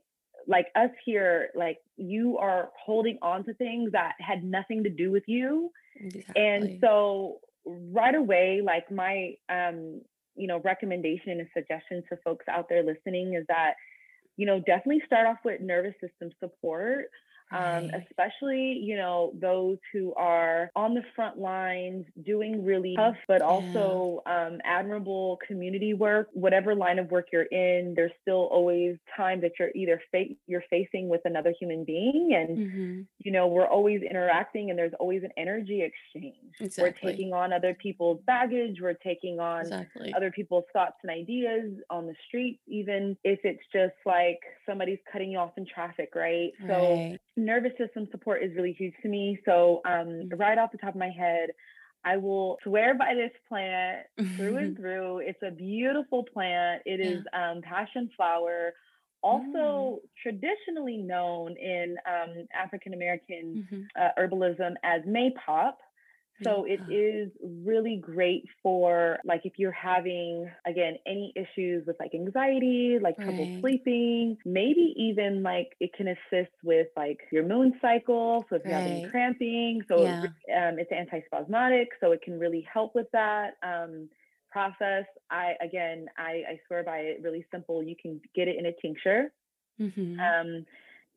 [0.47, 5.13] like us here, like you are holding on to things that had nothing to do
[5.13, 6.43] with you, exactly.
[6.43, 10.01] and so right away, like my um
[10.37, 13.75] you know recommendation and suggestion for folks out there listening is that
[14.41, 17.11] you know, definitely start off with nervous system support.
[17.53, 23.43] Um, especially you know those who are on the front lines doing really tough but
[23.43, 29.41] also um, admirable community work whatever line of work you're in there's still always time
[29.41, 33.01] that you're either fa- you're facing with another human being and mm-hmm.
[33.19, 36.85] you know we're always interacting and there's always an energy exchange exactly.
[36.85, 40.15] we're taking on other people's baggage we're taking on exactly.
[40.15, 45.33] other people's thoughts and ideas on the streets even if it's just like somebody's cutting
[45.33, 46.69] you off in traffic right, right.
[46.69, 49.39] so nervous system support is really huge to me.
[49.45, 50.37] So, um, mm-hmm.
[50.37, 51.51] right off the top of my head,
[52.05, 55.19] I will swear by this plant through and through.
[55.19, 56.83] It's a beautiful plant.
[56.87, 58.73] It is um, passion flower,
[59.23, 59.99] also mm.
[60.23, 63.83] traditionally known in um, African American mm-hmm.
[64.01, 65.75] uh, herbalism as maypop.
[66.45, 72.15] So it is really great for like if you're having again any issues with like
[72.15, 78.45] anxiety, like trouble sleeping, maybe even like it can assist with like your moon cycle.
[78.49, 80.23] So if you're having cramping, so yeah.
[80.23, 83.55] um, it's antispasmodic, so it can really help with that.
[83.63, 84.09] Um,
[84.51, 88.67] process i again I, I swear by it really simple you can get it in
[88.67, 89.33] a tincture
[89.81, 90.19] mm-hmm.
[90.19, 90.67] um,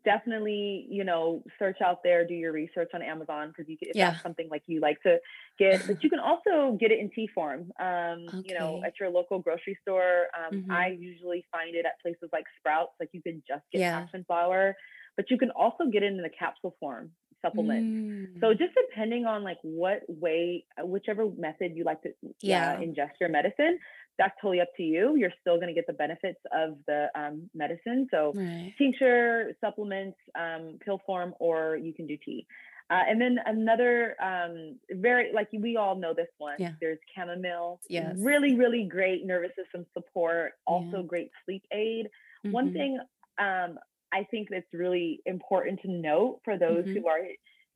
[0.06, 3.96] definitely you know search out there do your research on amazon because you can, if
[3.96, 4.12] yeah.
[4.12, 5.18] that's something like you like to
[5.58, 8.44] get but you can also get it in tea form um okay.
[8.46, 10.72] you know at your local grocery store um mm-hmm.
[10.72, 14.00] i usually find it at places like sprouts like you can just get yeah.
[14.00, 14.76] passion flower
[15.16, 17.12] but you can also get it in the capsule form
[17.44, 18.40] supplement mm.
[18.40, 22.10] so just depending on like what way whichever method you like to
[22.42, 22.74] yeah.
[22.74, 23.78] Uh, ingest your medicine
[24.18, 25.16] that's totally up to you.
[25.16, 28.08] You're still going to get the benefits of the um, medicine.
[28.12, 28.74] So, right.
[28.78, 32.46] tincture, supplements, um, pill form, or you can do tea.
[32.90, 36.58] Uh, and then another um, very like we all know this one.
[36.60, 36.72] Yeah.
[36.82, 37.80] There's chamomile.
[37.90, 38.16] Yes.
[38.18, 40.54] Really, really great nervous system support.
[40.68, 41.04] Also yeah.
[41.04, 42.08] great sleep aid.
[42.46, 42.52] Mm-hmm.
[42.52, 43.00] One thing
[43.40, 43.80] um,
[44.14, 47.00] I think that's really important to note for those mm-hmm.
[47.00, 47.20] who are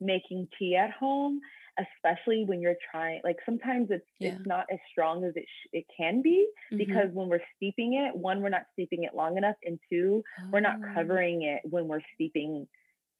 [0.00, 1.40] making tea at home
[1.78, 4.30] especially when you're trying like sometimes it's yeah.
[4.30, 6.78] it's not as strong as it sh- it can be mm-hmm.
[6.78, 10.44] because when we're steeping it one we're not steeping it long enough and two oh.
[10.52, 10.94] we're not oh.
[10.94, 12.66] covering it when we're steeping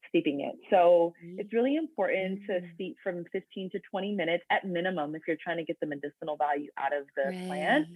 [0.09, 1.39] steeping it so mm-hmm.
[1.39, 2.65] it's really important mm-hmm.
[2.65, 5.87] to steep from 15 to 20 minutes at minimum if you're trying to get the
[5.87, 7.47] medicinal value out of the right.
[7.47, 7.87] plant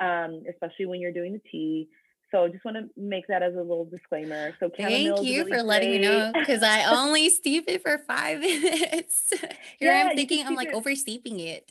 [0.00, 1.88] um, especially when you're doing the tea
[2.34, 4.56] so just want to make that as a little disclaimer.
[4.58, 8.40] So thank you really for letting me know because I only steep it for five
[8.40, 9.32] minutes.
[9.78, 10.74] Here yeah, I'm thinking I'm like it.
[10.74, 11.64] over steeping it.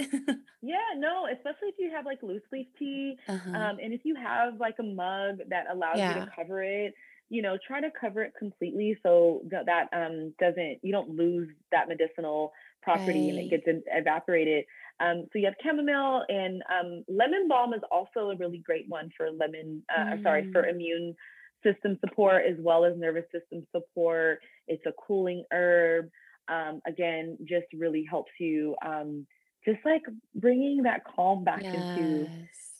[0.62, 3.50] yeah, no, especially if you have like loose leaf tea, uh-huh.
[3.50, 6.20] um, and if you have like a mug that allows yeah.
[6.20, 6.94] you to cover it.
[7.30, 11.50] You know, try to cover it completely so that, that um, doesn't you don't lose
[11.72, 13.30] that medicinal property right.
[13.30, 14.66] and it gets evaporated.
[15.00, 19.10] Um, so you have chamomile and um, lemon balm is also a really great one
[19.18, 20.24] for lemon, uh, mm.
[20.24, 20.70] sorry, for mm.
[20.70, 21.16] immune
[21.64, 24.40] system support as well as nervous system support.
[24.68, 26.10] It's a cooling herb.
[26.48, 29.26] Um, again, just really helps you um,
[29.66, 30.04] just like
[30.36, 31.74] bringing that calm back yes.
[31.74, 32.30] into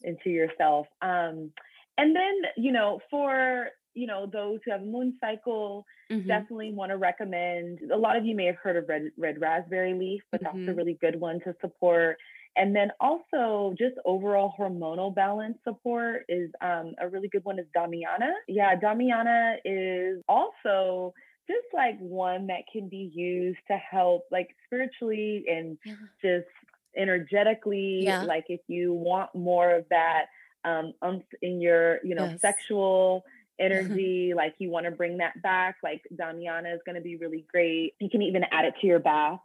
[0.04, 0.88] into yourself.
[1.02, 1.52] Um,
[1.98, 6.28] and then you know for you know those who have a moon cycle mm-hmm.
[6.28, 9.94] definitely want to recommend a lot of you may have heard of red red raspberry
[9.94, 10.46] leaf but mm-hmm.
[10.46, 10.78] that's a mm-hmm.
[10.78, 12.18] really good one to support
[12.56, 17.66] and then also just overall hormonal balance support is um, a really good one is
[17.76, 18.32] Damiana.
[18.48, 21.14] Yeah, Damiana is also
[21.48, 25.94] just like one that can be used to help like spiritually and yeah.
[26.22, 26.48] just
[26.96, 28.24] energetically yeah.
[28.24, 30.26] like if you want more of that
[30.64, 30.94] um
[31.42, 32.40] in your you know yes.
[32.40, 33.26] sexual
[33.64, 37.46] energy like you want to bring that back like damiana is going to be really
[37.52, 39.40] great you can even add it to your bath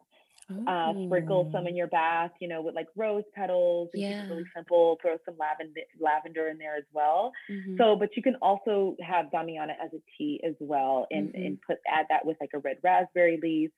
[0.67, 3.91] uh, sprinkle some in your bath, you know, with like rose petals.
[3.93, 4.27] Yeah.
[4.29, 4.99] really simple.
[5.03, 7.33] Throw some lavender lavender in there as well.
[7.51, 7.77] Mm-hmm.
[7.77, 11.43] So, but you can also have Damiana as a tea as well, and mm-hmm.
[11.43, 13.71] and put add that with like a red raspberry leaf.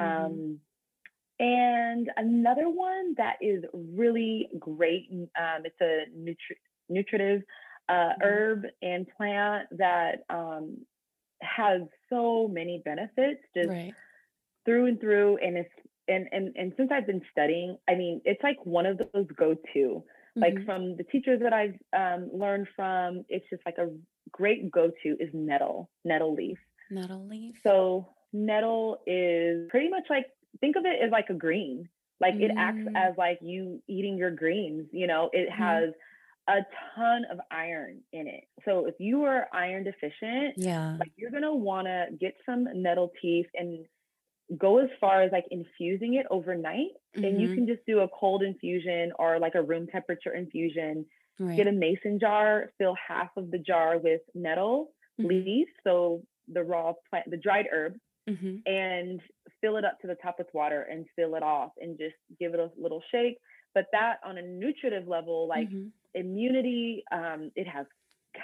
[0.00, 0.24] Mm-hmm.
[0.24, 0.60] Um,
[1.40, 5.08] and another one that is really great.
[5.10, 7.42] Um, it's a nutri- nutritive
[7.88, 8.22] uh, mm-hmm.
[8.22, 10.78] herb and plant that um,
[11.42, 13.94] has so many benefits, just right.
[14.64, 15.38] through and through.
[15.38, 15.70] And it's
[16.08, 20.04] and and and since I've been studying, I mean, it's like one of those go-to.
[20.36, 20.40] Mm-hmm.
[20.40, 23.88] Like from the teachers that I've um, learned from, it's just like a
[24.32, 26.58] great go-to is nettle, nettle leaf.
[26.90, 27.54] Nettle leaf.
[27.62, 30.26] So nettle is pretty much like
[30.60, 31.88] think of it as like a green.
[32.20, 32.42] Like mm.
[32.42, 32.92] it acts mm.
[32.96, 34.88] as like you eating your greens.
[34.92, 35.56] You know, it mm.
[35.56, 35.90] has
[36.48, 36.60] a
[36.94, 38.44] ton of iron in it.
[38.64, 43.12] So if you are iron deficient, yeah, like you're gonna want to get some nettle
[43.20, 43.86] teeth and
[44.58, 47.24] go as far as like infusing it overnight mm-hmm.
[47.24, 47.56] and you mm-hmm.
[47.56, 51.06] can just do a cold infusion or like a room temperature infusion
[51.38, 51.56] right.
[51.56, 55.28] get a mason jar fill half of the jar with nettle mm-hmm.
[55.28, 57.94] leaves so the raw plant the dried herb
[58.28, 58.56] mm-hmm.
[58.70, 59.20] and
[59.60, 62.52] fill it up to the top with water and fill it off and just give
[62.52, 63.38] it a little shake
[63.74, 65.88] but that on a nutritive level like mm-hmm.
[66.14, 67.86] Immunity um, it has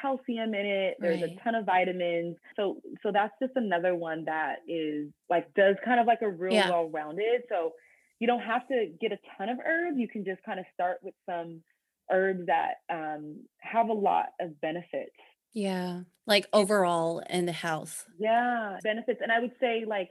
[0.00, 0.96] calcium in it.
[1.00, 1.33] There's right.
[1.33, 2.37] a ton of vitamins.
[2.56, 6.54] So so that's just another one that is like does kind of like a real
[6.54, 6.70] yeah.
[6.70, 7.42] well-rounded.
[7.48, 7.72] So
[8.18, 9.98] you don't have to get a ton of herbs.
[9.98, 11.62] You can just kind of start with some
[12.11, 15.16] herbs that um, have a lot of benefits.
[15.52, 18.04] Yeah, like overall in the health.
[18.18, 19.20] Yeah, benefits.
[19.22, 20.11] And I would say like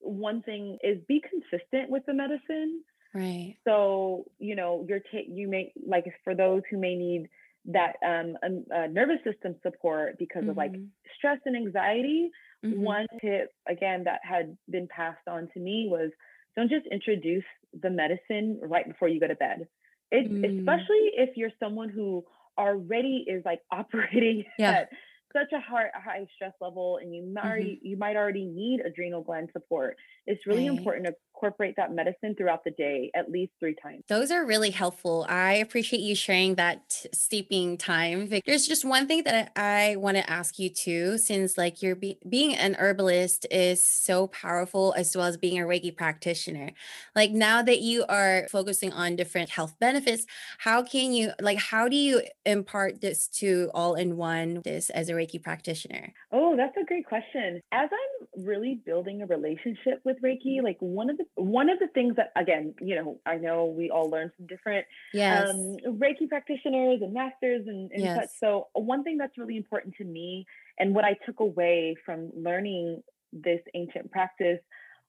[0.00, 2.82] one thing is be consistent with the medicine.
[3.14, 3.56] Right.
[3.66, 7.28] So you know you're ta- you may like for those who may need
[7.68, 10.50] that um, a, nervous system support because mm-hmm.
[10.50, 10.84] of like mm-hmm.
[11.16, 12.30] stress and anxiety.
[12.64, 12.80] Mm-hmm.
[12.80, 16.10] One tip, again, that had been passed on to me was
[16.56, 17.44] don't just introduce
[17.80, 19.68] the medicine right before you go to bed.
[20.10, 20.58] It, mm.
[20.58, 22.24] Especially if you're someone who
[22.58, 24.70] already is like operating yeah.
[24.70, 24.88] at
[25.32, 27.48] such a high, high stress level and you might mm-hmm.
[27.48, 29.96] already, you might already need adrenal gland support.
[30.26, 30.78] It's really right.
[30.78, 34.02] important to incorporate that medicine throughout the day at least three times.
[34.08, 35.24] Those are really helpful.
[35.28, 38.28] I appreciate you sharing that steeping time.
[38.44, 42.18] There's just one thing that I want to ask you too, since like you're be-
[42.28, 46.72] being an herbalist is so powerful as well as being a Reiki practitioner.
[47.14, 50.26] Like now that you are focusing on different health benefits,
[50.58, 55.08] how can you like how do you impart this to all in one this as
[55.08, 56.12] a Reiki practitioner?
[56.32, 57.60] Oh, that's a great question.
[57.72, 61.88] As I'm really building a relationship with Reiki, like one of the one of the
[61.88, 65.48] things that again you know i know we all learn from different yes.
[65.48, 68.16] um, reiki practitioners and masters and, and yes.
[68.16, 70.44] such so one thing that's really important to me
[70.78, 73.02] and what i took away from learning
[73.32, 74.60] this ancient practice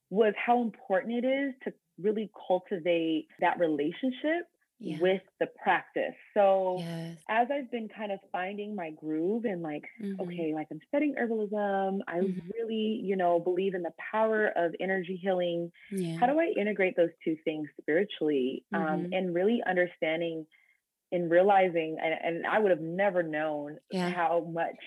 [0.10, 4.48] was how important it is to really cultivate that relationship
[4.80, 4.98] yeah.
[5.00, 6.16] with the practice.
[6.34, 7.18] So yes.
[7.30, 10.22] as I've been kind of finding my groove and like, mm-hmm.
[10.22, 12.50] okay, like I'm studying herbalism, I mm-hmm.
[12.58, 15.72] really, you know, believe in the power of energy healing.
[15.92, 16.18] Yeah.
[16.18, 18.64] How do I integrate those two things spiritually?
[18.74, 18.94] Um, mm-hmm.
[18.94, 20.46] Um, and really understanding
[21.12, 24.10] and realizing, and, and I would have never known yeah.
[24.10, 24.78] how much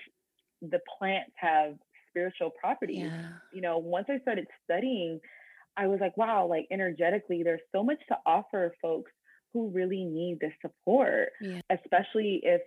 [0.62, 1.74] the plants have
[2.08, 3.10] spiritual properties.
[3.52, 5.20] You know, once I started studying,
[5.76, 9.10] I was like, wow, like energetically, there's so much to offer folks
[9.52, 11.60] who really need the support, yeah.
[11.70, 12.62] especially if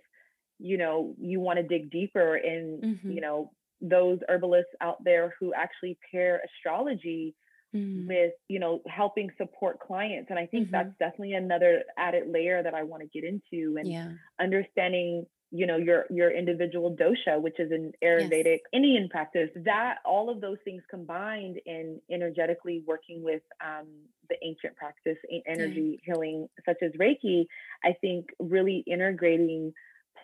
[0.58, 3.10] you know you want to dig deeper in mm-hmm.
[3.10, 7.34] you know those herbalists out there who actually pair astrology
[7.74, 8.08] mm-hmm.
[8.08, 10.72] with you know helping support clients and i think mm-hmm.
[10.72, 14.08] that's definitely another added layer that i want to get into and yeah.
[14.40, 18.60] understanding you know your your individual dosha which is an ayurvedic yes.
[18.72, 23.86] indian practice that all of those things combined in energetically working with um,
[24.28, 26.14] the ancient practice energy yeah.
[26.14, 27.46] healing such as reiki
[27.84, 29.72] i think really integrating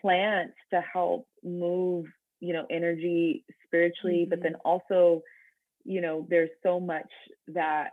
[0.01, 2.05] plants to help move
[2.43, 4.29] you know, energy spiritually, mm-hmm.
[4.29, 5.21] but then also,
[5.85, 7.07] you know, there's so much
[7.47, 7.91] that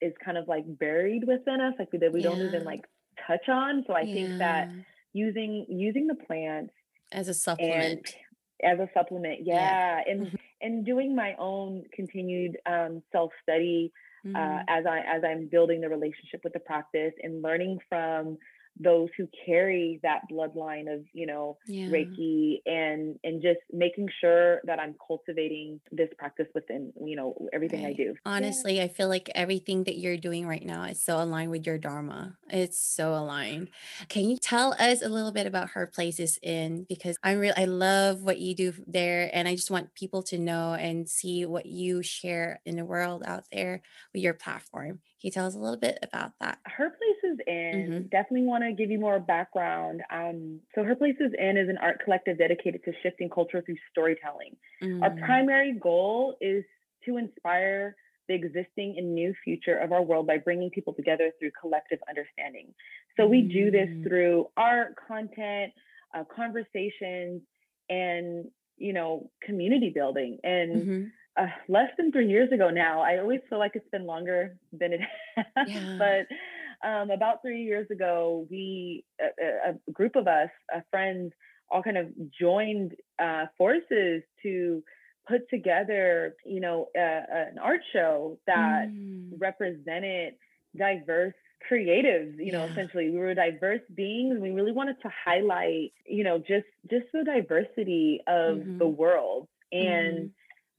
[0.00, 2.28] is kind of like buried within us, like that we yeah.
[2.28, 2.84] don't even like
[3.26, 3.82] touch on.
[3.88, 4.14] So I yeah.
[4.14, 4.70] think that
[5.12, 6.72] using using the plants
[7.12, 8.14] as a supplement
[8.62, 10.00] as a supplement yeah, yeah.
[10.12, 10.36] and mm-hmm.
[10.60, 13.92] and doing my own continued um, self study
[14.24, 14.36] uh, mm-hmm.
[14.36, 18.38] uh, as i as i'm building the relationship with the practice and learning from
[18.80, 21.86] those who carry that bloodline of you know yeah.
[21.86, 27.84] reiki and and just making sure that i'm cultivating this practice within you know everything
[27.84, 27.90] right.
[27.90, 28.84] i do honestly yeah.
[28.84, 32.36] i feel like everything that you're doing right now is so aligned with your dharma
[32.48, 33.68] it's so aligned
[34.08, 37.54] can you tell us a little bit about Her Place Is In because i'm real
[37.56, 41.44] i love what you do there and i just want people to know and see
[41.44, 43.82] what you share in the world out there
[44.14, 46.58] with your platform can you tell us a little bit about that?
[46.66, 48.08] Her Place Is In, mm-hmm.
[48.08, 50.02] definitely want to give you more background.
[50.10, 53.76] Um, so, Her Place Is In is an art collective dedicated to shifting culture through
[53.92, 54.56] storytelling.
[54.82, 55.00] Mm-hmm.
[55.00, 55.24] Our mm.
[55.24, 56.64] primary goal is
[57.04, 57.94] to inspire
[58.26, 62.74] the existing and new future of our world by bringing people together through collective understanding.
[63.16, 64.02] So, we do this mm.
[64.02, 65.72] through art, content,
[66.12, 67.42] uh, conversations,
[67.88, 68.46] and
[68.76, 70.38] you know, community building.
[70.42, 71.04] And mm-hmm
[71.36, 73.00] uh, less than three years ago now.
[73.00, 75.00] I always feel like it's been longer than it
[75.36, 75.98] has, yeah.
[75.98, 81.32] but um, about three years ago, we a, a group of us, uh, friends,
[81.70, 82.08] all kind of
[82.38, 84.82] joined uh, forces to
[85.26, 89.30] put together, you know, an art show that mm.
[89.38, 90.34] represented
[90.76, 91.34] diverse
[91.70, 92.72] creatives you know yeah.
[92.72, 97.22] essentially we were diverse beings we really wanted to highlight you know just just the
[97.22, 98.78] diversity of mm-hmm.
[98.78, 100.30] the world and mm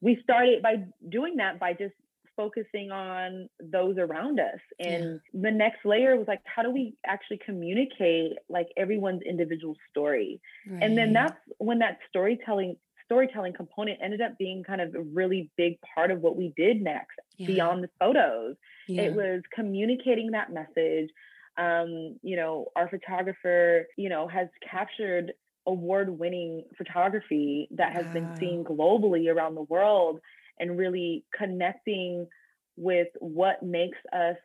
[0.04, 1.93] we started by doing that by just
[2.36, 5.41] focusing on those around us and yeah.
[5.41, 10.82] the next layer was like how do we actually communicate like everyone's individual story right.
[10.82, 12.76] and then that's when that storytelling
[13.06, 16.82] storytelling component ended up being kind of a really big part of what we did
[16.82, 17.45] next yeah.
[17.45, 18.56] beyond the photos
[18.88, 19.04] yeah.
[19.04, 21.10] it was communicating that message
[21.58, 25.34] um, you know our photographer you know has captured
[25.66, 28.14] award winning photography that has wow.
[28.14, 30.20] been seen globally around the world
[30.59, 32.28] and really connecting
[32.76, 34.38] with what makes us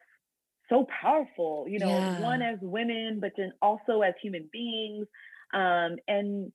[0.69, 2.21] so powerful, you know, yeah.
[2.21, 5.07] one as women, but then also as human beings.
[5.55, 6.53] Um, and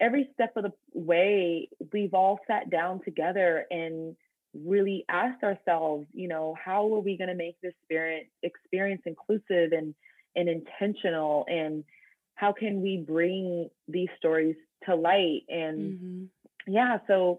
[0.00, 4.16] every step of the way, we've all sat down together and
[4.54, 9.72] really asked ourselves, you know, how are we going to make this experience, experience inclusive
[9.72, 9.94] and,
[10.36, 11.84] and intentional and
[12.38, 14.54] how can we bring these stories
[14.86, 16.72] to light and mm-hmm.
[16.72, 17.38] yeah so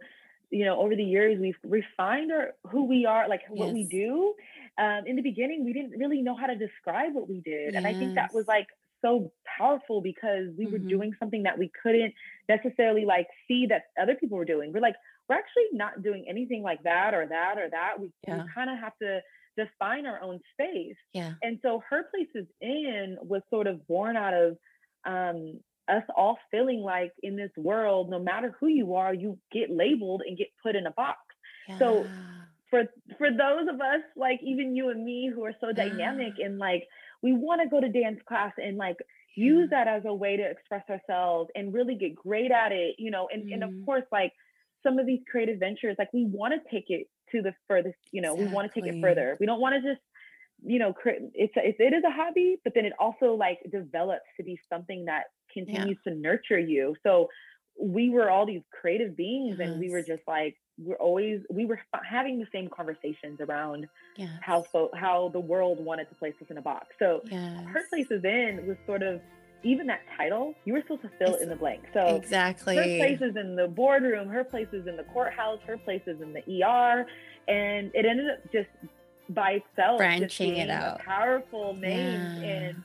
[0.52, 3.58] you know over the years we've refined our who we are like yes.
[3.58, 4.34] what we do
[4.78, 7.76] um, in the beginning we didn't really know how to describe what we did yes.
[7.76, 8.68] and i think that was like
[9.02, 10.74] so powerful because we mm-hmm.
[10.74, 12.14] were doing something that we couldn't
[12.50, 14.96] necessarily like see that other people were doing we're like
[15.30, 18.44] we're actually not doing anything like that or that or that we, yeah.
[18.44, 19.22] we kind of have to
[19.56, 24.34] define our own space yeah and so her places in was sort of born out
[24.34, 24.58] of
[25.10, 29.70] um, us all feeling like in this world, no matter who you are, you get
[29.70, 31.20] labeled and get put in a box.
[31.68, 31.80] Yeah.
[31.80, 32.08] So
[32.70, 32.84] for
[33.18, 36.88] for those of us, like even you and me, who are so dynamic and like
[37.22, 38.98] we want to go to dance class and like
[39.36, 43.12] use that as a way to express ourselves and really get great at it, you
[43.12, 43.54] know, and, mm.
[43.54, 43.86] and of mm-hmm.
[43.86, 44.34] course, like
[44.84, 48.22] some of these creative ventures, like we want to take it to the furthest, you
[48.22, 48.48] know, exactly.
[48.48, 49.38] we want to take it further.
[49.40, 50.02] We don't want to just
[50.66, 50.94] you know,
[51.34, 55.06] it's a, it is a hobby, but then it also like develops to be something
[55.06, 56.12] that continues yeah.
[56.12, 56.96] to nurture you.
[57.04, 57.30] So
[57.82, 59.70] we were all these creative beings, yes.
[59.70, 61.80] and we were just like we're always we were
[62.10, 64.30] having the same conversations around yes.
[64.42, 66.88] how so how the world wanted to place us in a box.
[67.00, 67.66] So yes.
[67.66, 69.22] Her Place Is In was sort of
[69.64, 71.84] even that title, you were supposed to fill it's, in the blank.
[71.94, 75.78] So exactly, her place is in the boardroom, her place is in the courthouse, her
[75.78, 77.06] place is in the ER,
[77.48, 78.70] and it ended up just
[79.30, 82.50] by itself branching it out powerful name yeah.
[82.50, 82.84] and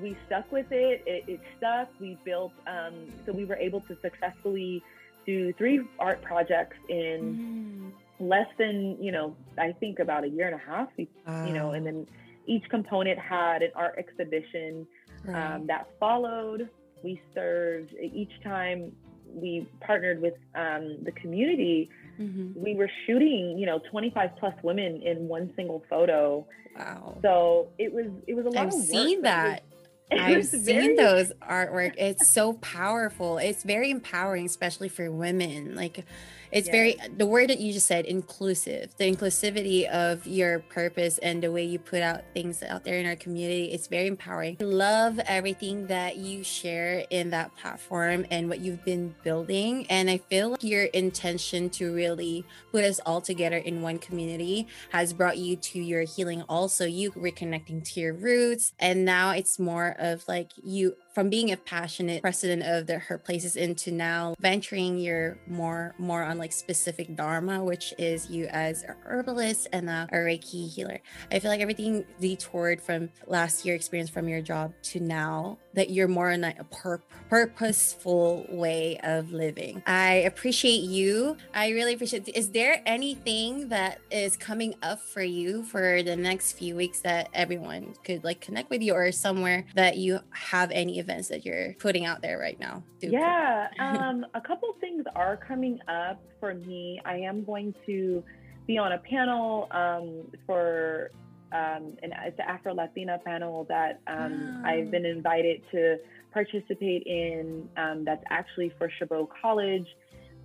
[0.00, 1.02] we stuck with it.
[1.06, 4.82] it it, stuck we built um, so we were able to successfully
[5.26, 8.26] do three art projects in mm.
[8.28, 11.46] less than you know i think about a year and a half we, wow.
[11.46, 12.06] you know and then
[12.46, 14.86] each component had an art exhibition
[15.24, 15.54] right.
[15.54, 16.68] um, that followed
[17.02, 18.92] we served each time
[19.34, 22.60] we partnered with um, the community Mm-hmm.
[22.62, 26.46] We were shooting, you know, 25 plus women in one single photo.
[26.76, 27.18] Wow.
[27.22, 29.62] So it was it was a lot I've of seen that.
[30.12, 30.96] I've seen very...
[30.96, 31.94] those artwork.
[31.98, 33.38] It's so powerful.
[33.38, 35.74] It's very empowering, especially for women.
[35.74, 36.04] Like
[36.52, 36.72] it's yes.
[36.72, 41.50] very the word that you just said inclusive the inclusivity of your purpose and the
[41.50, 45.18] way you put out things out there in our community it's very empowering I love
[45.26, 50.50] everything that you share in that platform and what you've been building and i feel
[50.50, 55.56] like your intention to really put us all together in one community has brought you
[55.56, 60.52] to your healing also you reconnecting to your roots and now it's more of like
[60.62, 64.98] you from being a passionate president of the Her Place Is In to now venturing
[64.98, 70.08] your more more on like specific dharma which is you as a herbalist and a,
[70.12, 71.00] a reiki healer.
[71.30, 75.90] I feel like everything detoured from last year experience from your job to now that
[75.90, 82.28] you're more in a pur- purposeful way of living i appreciate you i really appreciate
[82.28, 87.28] is there anything that is coming up for you for the next few weeks that
[87.34, 91.74] everyone could like connect with you or somewhere that you have any events that you're
[91.74, 92.82] putting out there right now?
[93.00, 97.00] Yeah, um, a couple things are coming up for me.
[97.04, 98.22] I am going to
[98.66, 101.10] be on a panel um, for
[101.52, 104.68] um, an it's an Afro Latina panel that um, oh.
[104.68, 105.96] I've been invited to
[106.32, 107.68] participate in.
[107.76, 109.86] Um, that's actually for Chabot College,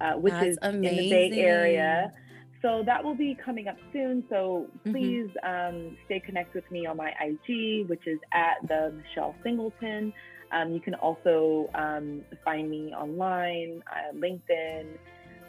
[0.01, 0.97] uh, which that's is amazing.
[0.97, 2.14] in the Bay Area.
[2.62, 4.24] So that will be coming up soon.
[4.30, 4.91] So mm-hmm.
[4.91, 5.76] please mm-hmm.
[5.76, 10.14] um, stay connected with me on my IG, which is at the Michelle Singleton.
[10.54, 14.86] Um, you can also um, find me online, uh, LinkedIn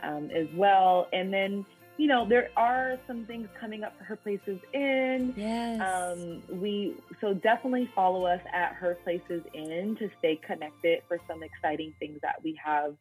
[0.03, 1.09] um, as well.
[1.13, 1.65] And then,
[1.97, 5.33] you know, there are some things coming up for Her Place Is In.
[5.37, 5.81] Yes.
[5.81, 11.19] Um, we so definitely follow us at Her Place Is In to stay connected for
[11.29, 12.97] some exciting things that we have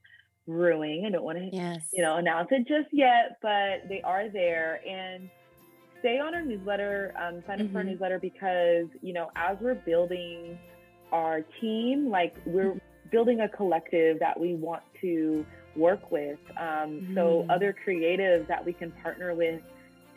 [0.48, 1.06] brewing.
[1.08, 1.82] I don't want to, yes.
[1.92, 5.30] you know, announce it just yet, but they are there and
[6.00, 7.14] stay on our newsletter.
[7.18, 7.72] Um, sign up mm-hmm.
[7.72, 7.94] for our mm-hmm.
[7.94, 10.60] newsletter because you know as we're building
[11.12, 12.80] our team, like we're
[13.12, 15.46] building a collective that we want to
[15.76, 16.40] work with.
[16.58, 17.16] Um, mm.
[17.16, 19.62] So other creatives that we can partner with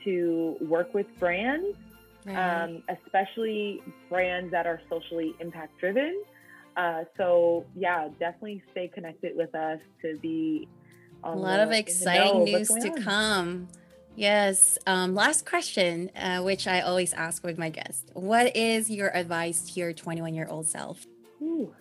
[0.04, 1.76] to work with brands,
[2.24, 2.64] right.
[2.64, 6.22] um, especially brands that are socially impact driven.
[6.76, 10.68] Uh, so yeah, definitely stay connected with us to be
[11.24, 13.02] a lot the, of exciting news to on.
[13.02, 13.68] come.
[14.14, 14.78] Yes.
[14.86, 19.72] Um, last question, uh, which I always ask with my guests: What is your advice
[19.72, 21.06] to your 21 year old self?
[21.42, 21.74] Ooh.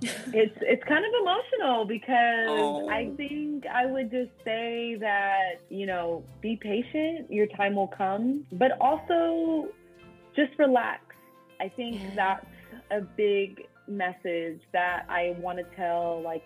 [0.00, 2.88] It's it's kind of emotional because oh.
[2.88, 8.46] I think I would just say that you know be patient, your time will come,
[8.52, 9.68] but also
[10.36, 11.02] just relax.
[11.60, 12.10] I think yeah.
[12.14, 12.46] that's
[12.90, 16.44] a big message that I want to tell like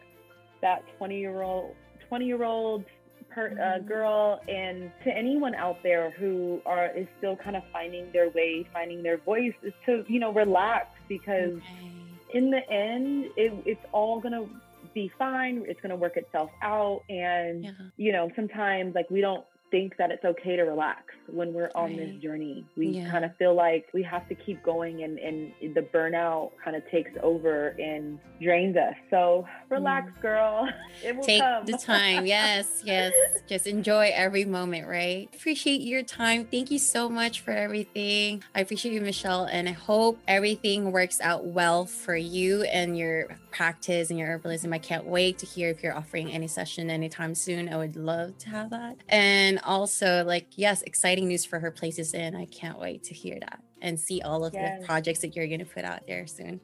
[0.62, 1.74] that 20 year old
[2.08, 2.84] 20 year old
[3.30, 3.88] per, uh, mm-hmm.
[3.88, 8.66] girl and to anyone out there who are is still kind of finding their way,
[8.72, 12.01] finding their voice, is to you know relax because okay.
[12.32, 14.46] In the end, it, it's all gonna
[14.94, 15.64] be fine.
[15.66, 17.70] It's gonna work itself out, and yeah.
[17.96, 21.02] you know sometimes like we don't think that it's okay to relax
[21.32, 21.98] when we're on right.
[21.98, 22.64] this journey.
[22.76, 23.10] We yeah.
[23.10, 26.88] kind of feel like we have to keep going and, and the burnout kind of
[26.90, 28.94] takes over and drains us.
[29.10, 30.22] So relax, mm.
[30.22, 30.68] girl.
[31.02, 31.64] It will Take come.
[31.64, 32.26] the time.
[32.26, 33.12] Yes, yes.
[33.48, 35.28] Just enjoy every moment, right?
[35.34, 36.44] Appreciate your time.
[36.44, 38.44] Thank you so much for everything.
[38.54, 43.36] I appreciate you, Michelle, and I hope everything works out well for you and your
[43.50, 44.72] practice and your herbalism.
[44.72, 47.68] I can't wait to hear if you're offering any session anytime soon.
[47.68, 48.96] I would love to have that.
[49.08, 52.34] And also, like, yes, exciting news for Her Place Is In.
[52.34, 54.80] I can't wait to hear that and see all of yes.
[54.80, 56.60] the projects that you're going to put out there soon.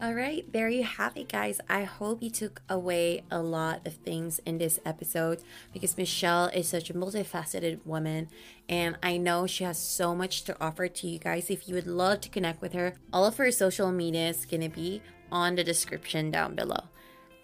[0.00, 1.60] All right, there you have it, guys.
[1.68, 6.68] I hope you took away a lot of things in this episode because Michelle is
[6.68, 8.28] such a multifaceted woman,
[8.68, 11.50] and I know she has so much to offer to you guys.
[11.50, 14.60] If you would love to connect with her, all of her social media is going
[14.60, 15.02] to be
[15.32, 16.84] on the description down below.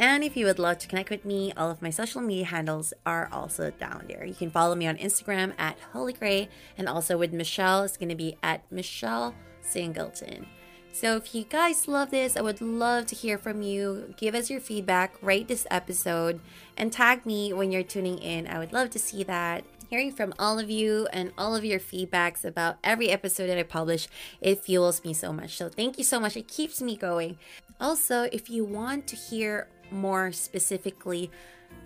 [0.01, 2.93] And if you would love to connect with me, all of my social media handles
[3.07, 4.25] are also down there.
[4.25, 8.09] You can follow me on Instagram at Holi Khrey, and also with Michelle, it's going
[8.09, 10.47] to be at Michelle Singleton.
[10.93, 14.15] So if you guys love this, I would love to hear from you.
[14.17, 16.41] Give us your feedback, rate this episode,
[16.77, 18.47] and tag me when you're tuning in.
[18.47, 19.65] I would love to see that.
[19.91, 23.65] Hearing from all of you and all of your feedbacks about every episode that I
[23.65, 24.07] publish,
[24.41, 25.57] it fuels me so much.
[25.57, 26.37] So thank you so much.
[26.37, 27.39] It keeps me going.
[27.81, 31.31] Also, if you want to hear more specifically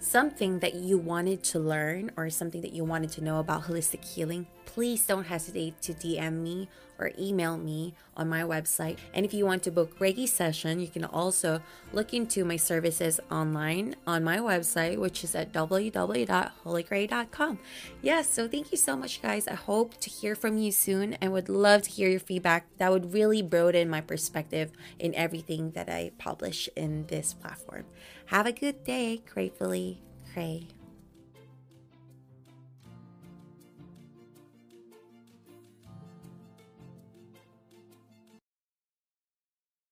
[0.01, 4.05] something that you wanted to learn or something that you wanted to know about holistic
[4.05, 6.68] healing, please don't hesitate to DM me
[6.99, 8.99] or email me on my website.
[9.14, 13.20] And if you want to book Reiki session, you can also look into my services
[13.30, 17.59] online on my website, which is at www.holikhrey.com.
[18.03, 19.46] Yes, so thank you so much, guys.
[19.46, 22.66] I hope to hear from you soon and would love to hear your feedback.
[22.78, 27.84] That would really broaden my perspective in everything that I publish in this platform.
[28.26, 29.22] Have a good day.
[29.32, 30.03] Gratefully,
[30.34, 30.78] Khrey.